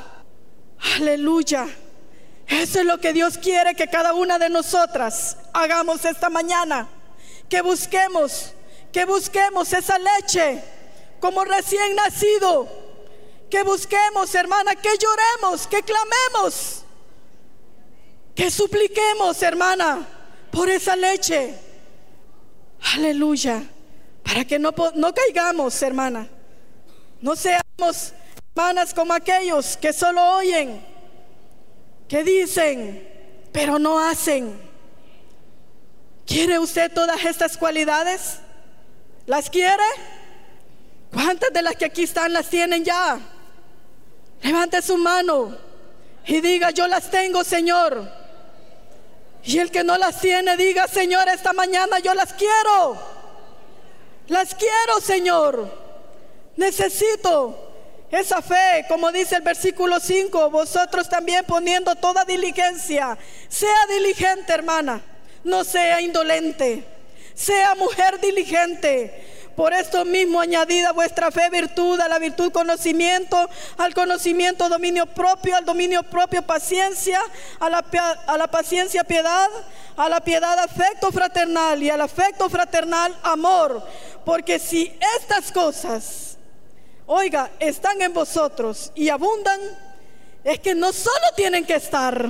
Aleluya. 0.97 1.65
Eso 2.45 2.79
es 2.81 2.85
lo 2.85 2.99
que 2.99 3.13
Dios 3.13 3.37
quiere 3.37 3.73
que 3.73 3.87
cada 3.87 4.13
una 4.13 4.37
de 4.37 4.49
nosotras 4.49 5.37
hagamos 5.53 6.03
esta 6.03 6.29
mañana. 6.29 6.89
Que 7.47 7.61
busquemos 7.61 8.53
que 8.91 9.05
busquemos 9.05 9.71
esa 9.73 9.97
leche 9.99 10.63
como 11.19 11.43
recién 11.43 11.95
nacido, 11.95 12.67
que 13.49 13.63
busquemos, 13.63 14.33
hermana, 14.35 14.75
que 14.75 14.89
lloremos, 14.97 15.67
que 15.67 15.83
clamemos, 15.83 16.83
que 18.35 18.49
supliquemos, 18.49 19.41
hermana, 19.41 20.07
por 20.51 20.69
esa 20.69 20.95
leche. 20.95 21.55
Aleluya. 22.93 23.63
Para 24.23 24.45
que 24.45 24.59
no, 24.59 24.71
caigamos, 24.71 25.81
hermana. 25.81 26.29
No 27.19 27.35
seamos 27.35 28.13
hermanas 28.55 28.93
como 28.93 29.13
aquellos 29.13 29.75
que 29.75 29.91
solo 29.91 30.21
oyen, 30.37 30.85
que 32.07 32.23
dicen, 32.23 33.07
pero 33.51 33.79
no 33.79 33.99
hacen. 33.99 34.59
¿Quiere 36.25 36.59
usted 36.59 36.93
todas 36.93 37.25
estas 37.25 37.57
cualidades? 37.57 38.39
¿Las 39.29 39.47
quiere? 39.47 39.83
¿Cuántas 41.13 41.53
de 41.53 41.61
las 41.61 41.75
que 41.75 41.85
aquí 41.85 42.01
están 42.01 42.33
las 42.33 42.49
tienen 42.49 42.83
ya? 42.83 43.19
Levante 44.41 44.81
su 44.81 44.97
mano 44.97 45.55
y 46.25 46.41
diga, 46.41 46.71
yo 46.71 46.87
las 46.87 47.11
tengo, 47.11 47.43
Señor. 47.43 48.11
Y 49.43 49.59
el 49.59 49.69
que 49.69 49.83
no 49.83 49.99
las 49.99 50.19
tiene, 50.19 50.57
diga, 50.57 50.87
Señor, 50.87 51.29
esta 51.29 51.53
mañana 51.53 51.99
yo 51.99 52.15
las 52.15 52.33
quiero. 52.33 52.97
Las 54.29 54.55
quiero, 54.55 54.99
Señor. 54.99 55.77
Necesito 56.55 57.71
esa 58.09 58.41
fe, 58.41 58.83
como 58.87 59.11
dice 59.11 59.35
el 59.35 59.43
versículo 59.43 59.99
5, 59.99 60.49
vosotros 60.49 61.07
también 61.07 61.45
poniendo 61.45 61.93
toda 61.93 62.25
diligencia. 62.25 63.15
Sea 63.47 63.85
diligente, 63.89 64.53
hermana. 64.53 65.03
No 65.43 65.63
sea 65.63 66.01
indolente 66.01 66.98
sea 67.39 67.73
mujer 67.75 68.19
diligente. 68.19 69.27
Por 69.55 69.73
esto 69.73 70.05
mismo 70.05 70.39
añadida 70.39 70.93
vuestra 70.93 71.31
fe 71.31 71.49
virtud, 71.49 71.99
a 71.99 72.07
la 72.07 72.19
virtud 72.19 72.51
conocimiento, 72.51 73.49
al 73.77 73.93
conocimiento 73.93 74.69
dominio 74.69 75.05
propio, 75.05 75.55
al 75.55 75.65
dominio 75.65 76.03
propio 76.03 76.41
paciencia, 76.41 77.19
a 77.59 77.69
la, 77.69 77.85
a 78.27 78.37
la 78.37 78.47
paciencia 78.47 79.03
piedad, 79.03 79.49
a 79.97 80.07
la 80.07 80.21
piedad 80.21 80.57
afecto 80.59 81.11
fraternal 81.11 81.81
y 81.83 81.89
al 81.89 81.99
afecto 81.99 82.49
fraternal 82.49 83.17
amor. 83.23 83.83
Porque 84.23 84.59
si 84.59 84.97
estas 85.17 85.51
cosas, 85.51 86.37
oiga, 87.05 87.51
están 87.59 88.01
en 88.01 88.13
vosotros 88.13 88.93
y 88.95 89.09
abundan, 89.09 89.59
es 90.45 90.59
que 90.59 90.73
no 90.73 90.93
solo 90.93 91.33
tienen 91.35 91.65
que 91.65 91.75
estar, 91.75 92.29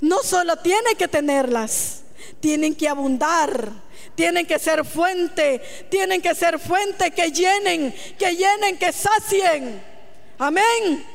no 0.00 0.22
solo 0.22 0.56
tienen 0.56 0.96
que 0.96 1.08
tenerlas, 1.08 2.02
tienen 2.40 2.76
que 2.76 2.88
abundar 2.88 3.72
tienen 4.14 4.46
que 4.46 4.58
ser 4.58 4.84
fuente, 4.84 5.60
tienen 5.90 6.20
que 6.20 6.34
ser 6.34 6.58
fuente 6.58 7.10
que 7.10 7.30
llenen, 7.30 7.94
que 8.18 8.36
llenen, 8.36 8.78
que 8.78 8.92
sacien. 8.92 9.82
Amén. 10.38 11.06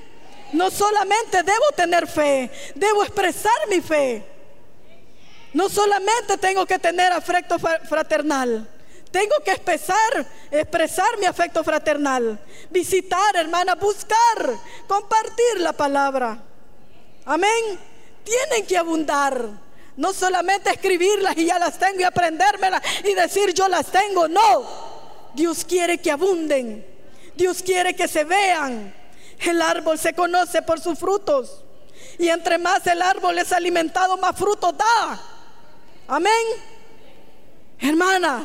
No 0.53 0.71
solamente 0.71 1.43
debo 1.43 1.71
tener 1.75 2.07
fe, 2.07 2.49
debo 2.75 3.03
expresar 3.03 3.67
mi 3.69 3.81
fe. 3.81 4.23
No 5.53 5.69
solamente 5.69 6.37
tengo 6.37 6.65
que 6.65 6.79
tener 6.79 7.11
afecto 7.11 7.57
fraternal, 7.59 8.67
tengo 9.11 9.35
que 9.43 9.51
expresar, 9.51 10.25
expresar 10.51 11.17
mi 11.17 11.25
afecto 11.25 11.63
fraternal, 11.63 12.39
visitar, 12.69 13.35
hermana, 13.35 13.75
buscar, 13.75 14.55
compartir 14.87 15.59
la 15.59 15.73
palabra. 15.73 16.37
Amén. 17.25 17.79
Tienen 18.23 18.65
que 18.65 18.77
abundar. 18.77 19.66
No 19.97 20.13
solamente 20.13 20.69
escribirlas 20.69 21.35
y 21.37 21.45
ya 21.45 21.57
las 21.59 21.77
tengo 21.77 21.99
y 21.99 22.03
aprendérmelas 22.03 22.81
y 23.03 23.13
decir 23.13 23.53
yo 23.53 23.67
las 23.67 23.87
tengo. 23.87 24.27
No. 24.27 24.63
Dios 25.33 25.65
quiere 25.65 25.97
que 25.97 26.11
abunden. 26.11 26.85
Dios 27.35 27.61
quiere 27.63 27.95
que 27.95 28.07
se 28.07 28.23
vean. 28.23 28.93
El 29.39 29.61
árbol 29.61 29.97
se 29.97 30.13
conoce 30.13 30.61
por 30.61 30.79
sus 30.79 30.97
frutos. 30.97 31.63
Y 32.19 32.29
entre 32.29 32.57
más 32.57 32.85
el 32.87 33.01
árbol 33.01 33.37
es 33.39 33.51
alimentado, 33.51 34.17
más 34.17 34.35
frutos 34.35 34.75
da. 34.77 35.19
Amén. 36.07 36.31
Hermana, 37.79 38.43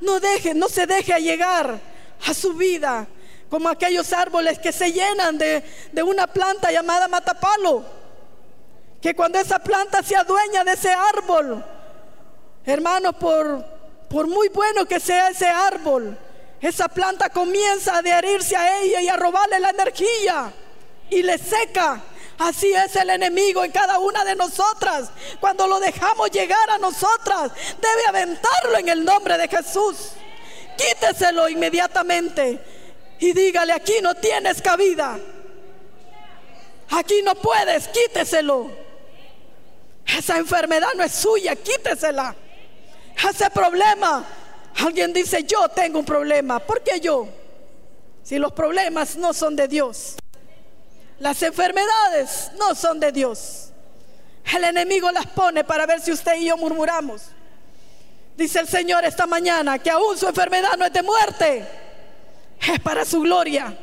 no 0.00 0.20
deje, 0.20 0.54
no 0.54 0.68
se 0.68 0.86
deje 0.86 1.20
llegar 1.20 1.80
a 2.26 2.34
su 2.34 2.54
vida 2.54 3.06
como 3.48 3.68
aquellos 3.68 4.12
árboles 4.12 4.58
que 4.58 4.72
se 4.72 4.92
llenan 4.92 5.38
de, 5.38 5.62
de 5.92 6.02
una 6.02 6.26
planta 6.26 6.72
llamada 6.72 7.08
matapalo. 7.08 7.84
Que 9.04 9.14
cuando 9.14 9.38
esa 9.38 9.58
planta 9.58 10.02
se 10.02 10.16
adueña 10.16 10.64
de 10.64 10.72
ese 10.72 10.90
árbol, 10.90 11.62
hermano, 12.64 13.12
por, 13.12 13.62
por 14.08 14.26
muy 14.26 14.48
bueno 14.48 14.86
que 14.86 14.98
sea 14.98 15.28
ese 15.28 15.46
árbol, 15.46 16.16
esa 16.58 16.88
planta 16.88 17.28
comienza 17.28 17.92
a 17.92 17.98
adherirse 17.98 18.56
a 18.56 18.80
ella 18.80 19.02
y 19.02 19.08
a 19.08 19.16
robarle 19.16 19.60
la 19.60 19.68
energía 19.68 20.50
y 21.10 21.22
le 21.22 21.36
seca. 21.36 22.00
Así 22.38 22.72
es 22.72 22.96
el 22.96 23.10
enemigo 23.10 23.62
en 23.62 23.72
cada 23.72 23.98
una 23.98 24.24
de 24.24 24.36
nosotras. 24.36 25.10
Cuando 25.38 25.66
lo 25.66 25.80
dejamos 25.80 26.30
llegar 26.30 26.70
a 26.70 26.78
nosotras, 26.78 27.52
debe 27.82 28.06
aventarlo 28.08 28.78
en 28.78 28.88
el 28.88 29.04
nombre 29.04 29.36
de 29.36 29.48
Jesús. 29.48 30.12
Quíteselo 30.78 31.50
inmediatamente 31.50 32.58
y 33.18 33.34
dígale, 33.34 33.74
aquí 33.74 33.96
no 34.00 34.14
tienes 34.14 34.62
cabida. 34.62 35.18
Aquí 36.88 37.20
no 37.22 37.34
puedes, 37.34 37.86
quíteselo. 37.88 38.83
Esa 40.06 40.38
enfermedad 40.38 40.88
no 40.96 41.02
es 41.02 41.12
suya, 41.12 41.56
quítesela. 41.56 42.34
Ese 43.28 43.50
problema 43.50 44.24
Alguien 44.76 45.12
dice, 45.12 45.44
yo 45.44 45.68
tengo 45.68 46.00
un 46.00 46.04
problema. 46.04 46.58
¿Por 46.58 46.82
qué 46.82 47.00
yo? 47.00 47.28
Si 48.22 48.38
los 48.38 48.52
problemas 48.52 49.16
no 49.16 49.32
son 49.32 49.54
de 49.54 49.68
Dios. 49.68 50.16
Las 51.20 51.42
enfermedades 51.42 52.50
no 52.58 52.74
son 52.74 52.98
de 52.98 53.12
Dios. 53.12 53.70
El 54.52 54.64
enemigo 54.64 55.10
las 55.12 55.26
pone 55.26 55.64
para 55.64 55.86
ver 55.86 56.00
si 56.00 56.10
usted 56.10 56.34
y 56.36 56.46
yo 56.46 56.56
murmuramos. 56.56 57.22
Dice 58.36 58.58
el 58.58 58.68
Señor 58.68 59.04
esta 59.04 59.26
mañana 59.26 59.78
que 59.78 59.90
aún 59.90 60.18
su 60.18 60.26
enfermedad 60.26 60.76
no 60.76 60.84
es 60.84 60.92
de 60.92 61.02
muerte, 61.02 61.64
es 62.60 62.80
para 62.80 63.04
su 63.04 63.20
gloria. 63.20 63.76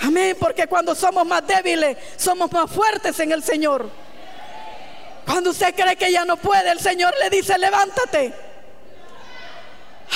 Amén, 0.00 0.36
porque 0.38 0.68
cuando 0.68 0.94
somos 0.94 1.26
más 1.26 1.44
débiles, 1.44 1.96
somos 2.16 2.52
más 2.52 2.70
fuertes 2.70 3.18
en 3.18 3.32
el 3.32 3.42
Señor. 3.42 3.90
Cuando 5.26 5.50
usted 5.50 5.74
cree 5.74 5.96
que 5.96 6.12
ya 6.12 6.24
no 6.24 6.36
puede, 6.36 6.70
el 6.70 6.78
Señor 6.78 7.12
le 7.20 7.28
dice, 7.28 7.58
levántate. 7.58 8.32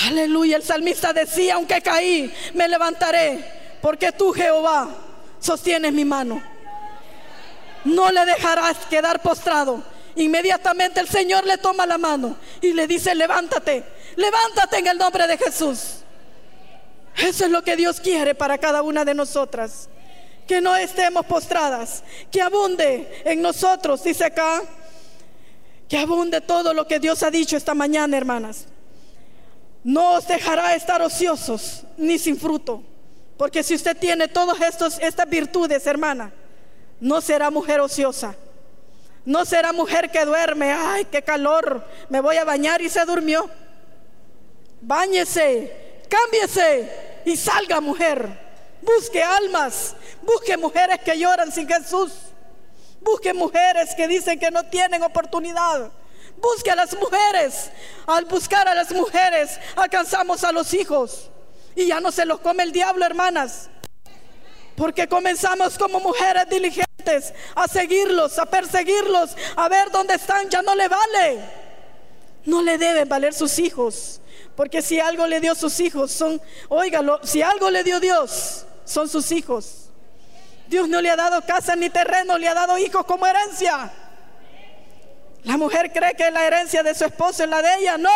Aleluya, 0.07 0.55
el 0.55 0.63
salmista 0.63 1.11
decía, 1.11 1.55
aunque 1.55 1.81
caí, 1.81 2.33
me 2.53 2.67
levantaré, 2.69 3.43
porque 3.81 4.13
tú 4.13 4.31
Jehová 4.31 4.87
sostienes 5.39 5.91
mi 5.91 6.05
mano. 6.05 6.41
No 7.83 8.09
le 8.09 8.25
dejarás 8.25 8.77
quedar 8.89 9.21
postrado. 9.21 9.83
Inmediatamente 10.15 11.01
el 11.01 11.09
Señor 11.09 11.45
le 11.45 11.57
toma 11.57 11.85
la 11.85 11.97
mano 11.97 12.37
y 12.61 12.71
le 12.71 12.87
dice, 12.87 13.13
levántate, 13.13 13.83
levántate 14.15 14.77
en 14.77 14.87
el 14.87 14.97
nombre 14.97 15.27
de 15.27 15.37
Jesús. 15.37 15.97
Eso 17.17 17.45
es 17.45 17.51
lo 17.51 17.63
que 17.63 17.75
Dios 17.75 17.99
quiere 17.99 18.33
para 18.33 18.57
cada 18.57 18.81
una 18.81 19.03
de 19.03 19.13
nosotras. 19.13 19.89
Que 20.47 20.61
no 20.61 20.75
estemos 20.75 21.25
postradas, 21.25 22.03
que 22.31 22.41
abunde 22.41 23.21
en 23.25 23.41
nosotros, 23.41 24.03
dice 24.03 24.25
acá, 24.25 24.61
que 25.91 25.99
abunde 25.99 26.41
todo 26.41 26.73
lo 26.73 26.87
que 26.87 26.99
Dios 26.99 27.21
ha 27.21 27.29
dicho 27.29 27.55
esta 27.55 27.75
mañana, 27.75 28.17
hermanas 28.17 28.65
no 29.83 30.13
os 30.13 30.27
dejará 30.27 30.75
estar 30.75 31.01
ociosos 31.01 31.83
ni 31.97 32.17
sin 32.19 32.39
fruto. 32.39 32.83
Porque 33.37 33.63
si 33.63 33.73
usted 33.73 33.97
tiene 33.97 34.27
todas 34.27 34.57
estas 34.99 35.29
virtudes, 35.29 35.85
hermana, 35.87 36.31
no 36.99 37.19
será 37.21 37.49
mujer 37.49 37.79
ociosa. 37.79 38.35
No 39.25 39.45
será 39.45 39.73
mujer 39.73 40.11
que 40.11 40.23
duerme. 40.25 40.71
Ay, 40.71 41.05
qué 41.05 41.23
calor. 41.23 41.83
Me 42.09 42.21
voy 42.21 42.37
a 42.37 42.45
bañar 42.45 42.81
y 42.81 42.89
se 42.89 43.03
durmió. 43.05 43.49
Báñese, 44.81 46.03
cámbiese 46.07 47.21
y 47.25 47.35
salga 47.35 47.81
mujer. 47.81 48.27
Busque 48.81 49.23
almas. 49.23 49.95
Busque 50.21 50.57
mujeres 50.57 50.99
que 51.03 51.17
lloran 51.17 51.51
sin 51.51 51.67
Jesús. 51.67 52.13
Busque 53.01 53.33
mujeres 53.33 53.95
que 53.95 54.07
dicen 54.07 54.39
que 54.39 54.51
no 54.51 54.63
tienen 54.63 55.03
oportunidad. 55.03 55.91
Busque 56.37 56.71
a 56.71 56.75
las 56.75 56.95
mujeres. 56.97 57.71
Al 58.05 58.25
buscar 58.25 58.67
a 58.67 58.75
las 58.75 58.91
mujeres 58.91 59.59
alcanzamos 59.75 60.43
a 60.43 60.51
los 60.51 60.73
hijos. 60.73 61.29
Y 61.75 61.87
ya 61.87 61.99
no 61.99 62.11
se 62.11 62.25
los 62.25 62.39
come 62.39 62.63
el 62.63 62.71
diablo, 62.71 63.05
hermanas. 63.05 63.69
Porque 64.75 65.07
comenzamos 65.07 65.77
como 65.77 65.99
mujeres 65.99 66.47
diligentes 66.49 67.33
a 67.55 67.67
seguirlos, 67.67 68.37
a 68.39 68.45
perseguirlos, 68.45 69.35
a 69.55 69.67
ver 69.67 69.91
dónde 69.91 70.15
están. 70.15 70.49
Ya 70.49 70.61
no 70.61 70.75
le 70.75 70.87
vale. 70.87 71.39
No 72.45 72.61
le 72.61 72.77
deben 72.77 73.09
valer 73.09 73.33
sus 73.33 73.57
hijos. 73.59 74.21
Porque 74.55 74.81
si 74.81 74.99
algo 74.99 75.25
le 75.27 75.39
dio 75.39 75.55
sus 75.55 75.79
hijos, 75.79 76.11
son, 76.11 76.41
óigalo, 76.69 77.19
si 77.23 77.41
algo 77.41 77.69
le 77.69 77.83
dio 77.83 77.99
Dios, 77.99 78.65
son 78.85 79.07
sus 79.09 79.31
hijos. 79.31 79.90
Dios 80.71 80.87
no 80.87 81.01
le 81.01 81.09
ha 81.09 81.17
dado 81.17 81.41
casa 81.41 81.75
ni 81.75 81.89
terreno, 81.89 82.37
le 82.37 82.47
ha 82.47 82.53
dado 82.53 82.77
hijos 82.77 83.03
como 83.03 83.27
herencia. 83.27 83.91
La 85.43 85.57
mujer 85.57 85.91
cree 85.91 86.13
que 86.13 86.31
la 86.31 86.47
herencia 86.47 86.81
de 86.81 86.95
su 86.95 87.03
esposo 87.03 87.43
es 87.43 87.49
la 87.49 87.61
de 87.61 87.75
ella. 87.79 87.97
No, 87.97 88.09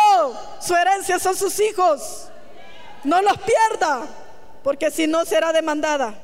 su 0.58 0.74
herencia 0.74 1.18
son 1.18 1.36
sus 1.36 1.60
hijos. 1.60 2.28
No 3.04 3.20
los 3.20 3.36
pierda, 3.42 4.06
porque 4.64 4.90
si 4.90 5.06
no 5.06 5.26
será 5.26 5.52
demandada. 5.52 6.14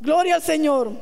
Gloria 0.00 0.34
al 0.34 0.42
Señor. 0.42 0.92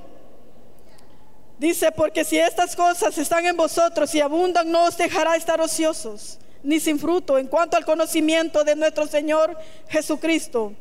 Dice, 1.59 1.91
porque 1.91 2.25
si 2.25 2.39
estas 2.39 2.77
cosas 2.77 3.19
están 3.19 3.45
en 3.47 3.57
vosotros 3.57 4.15
y 4.15 4.21
abundan, 4.21 4.71
no 4.71 4.85
os 4.85 4.97
dejará 4.97 5.35
estar 5.35 5.61
ociosos, 5.61 6.39
ni 6.63 6.79
sin 6.79 7.01
fruto 7.01 7.37
en 7.37 7.49
cuanto 7.49 7.77
al 7.77 7.85
conocimiento 7.85 8.63
de 8.63 8.77
nuestro 8.77 9.09
Señor 9.09 9.59
Jesucristo. 9.89 10.73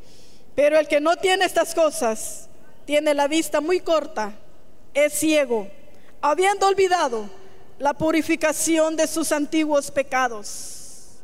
Pero 0.54 0.78
el 0.78 0.88
que 0.88 1.00
no 1.00 1.16
tiene 1.16 1.46
estas 1.46 1.74
cosas, 1.74 2.48
tiene 2.92 3.14
la 3.14 3.30
vista 3.30 3.62
muy 3.62 3.80
corta, 3.80 4.34
es 4.94 5.14
ciego, 5.14 5.66
habiendo 6.22 6.68
olvidado 6.68 7.30
la 7.80 7.94
purificación 7.94 8.98
de 8.98 9.08
sus 9.08 9.32
antiguos 9.32 9.90
pecados. 9.90 11.22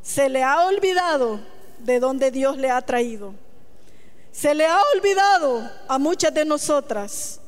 Se 0.00 0.30
le 0.30 0.42
ha 0.42 0.64
olvidado 0.64 1.38
de 1.80 2.00
donde 2.00 2.30
Dios 2.30 2.56
le 2.56 2.70
ha 2.70 2.80
traído. 2.80 3.34
Se 4.30 4.54
le 4.54 4.64
ha 4.64 4.78
olvidado 4.96 5.70
a 5.86 5.98
muchas 5.98 6.32
de 6.32 6.46
nosotras 6.46 7.40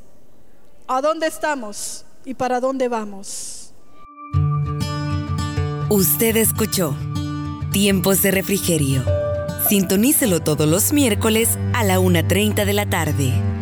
a 0.87 1.01
dónde 1.01 1.27
estamos 1.27 2.05
y 2.27 2.35
para 2.35 2.61
dónde 2.61 2.89
vamos. 2.89 3.73
Usted 5.89 6.37
escuchó 6.37 6.95
Tiempos 7.73 8.21
de 8.21 8.31
Refrigerio. 8.31 9.03
Sintonícelo 9.71 10.41
todos 10.41 10.69
los 10.69 10.93
miércoles 10.93 11.59
a 11.73 11.83
la 11.83 11.99
1.30 11.99 12.67
de 12.67 12.73
la 12.75 12.91
tarde. 12.91 13.54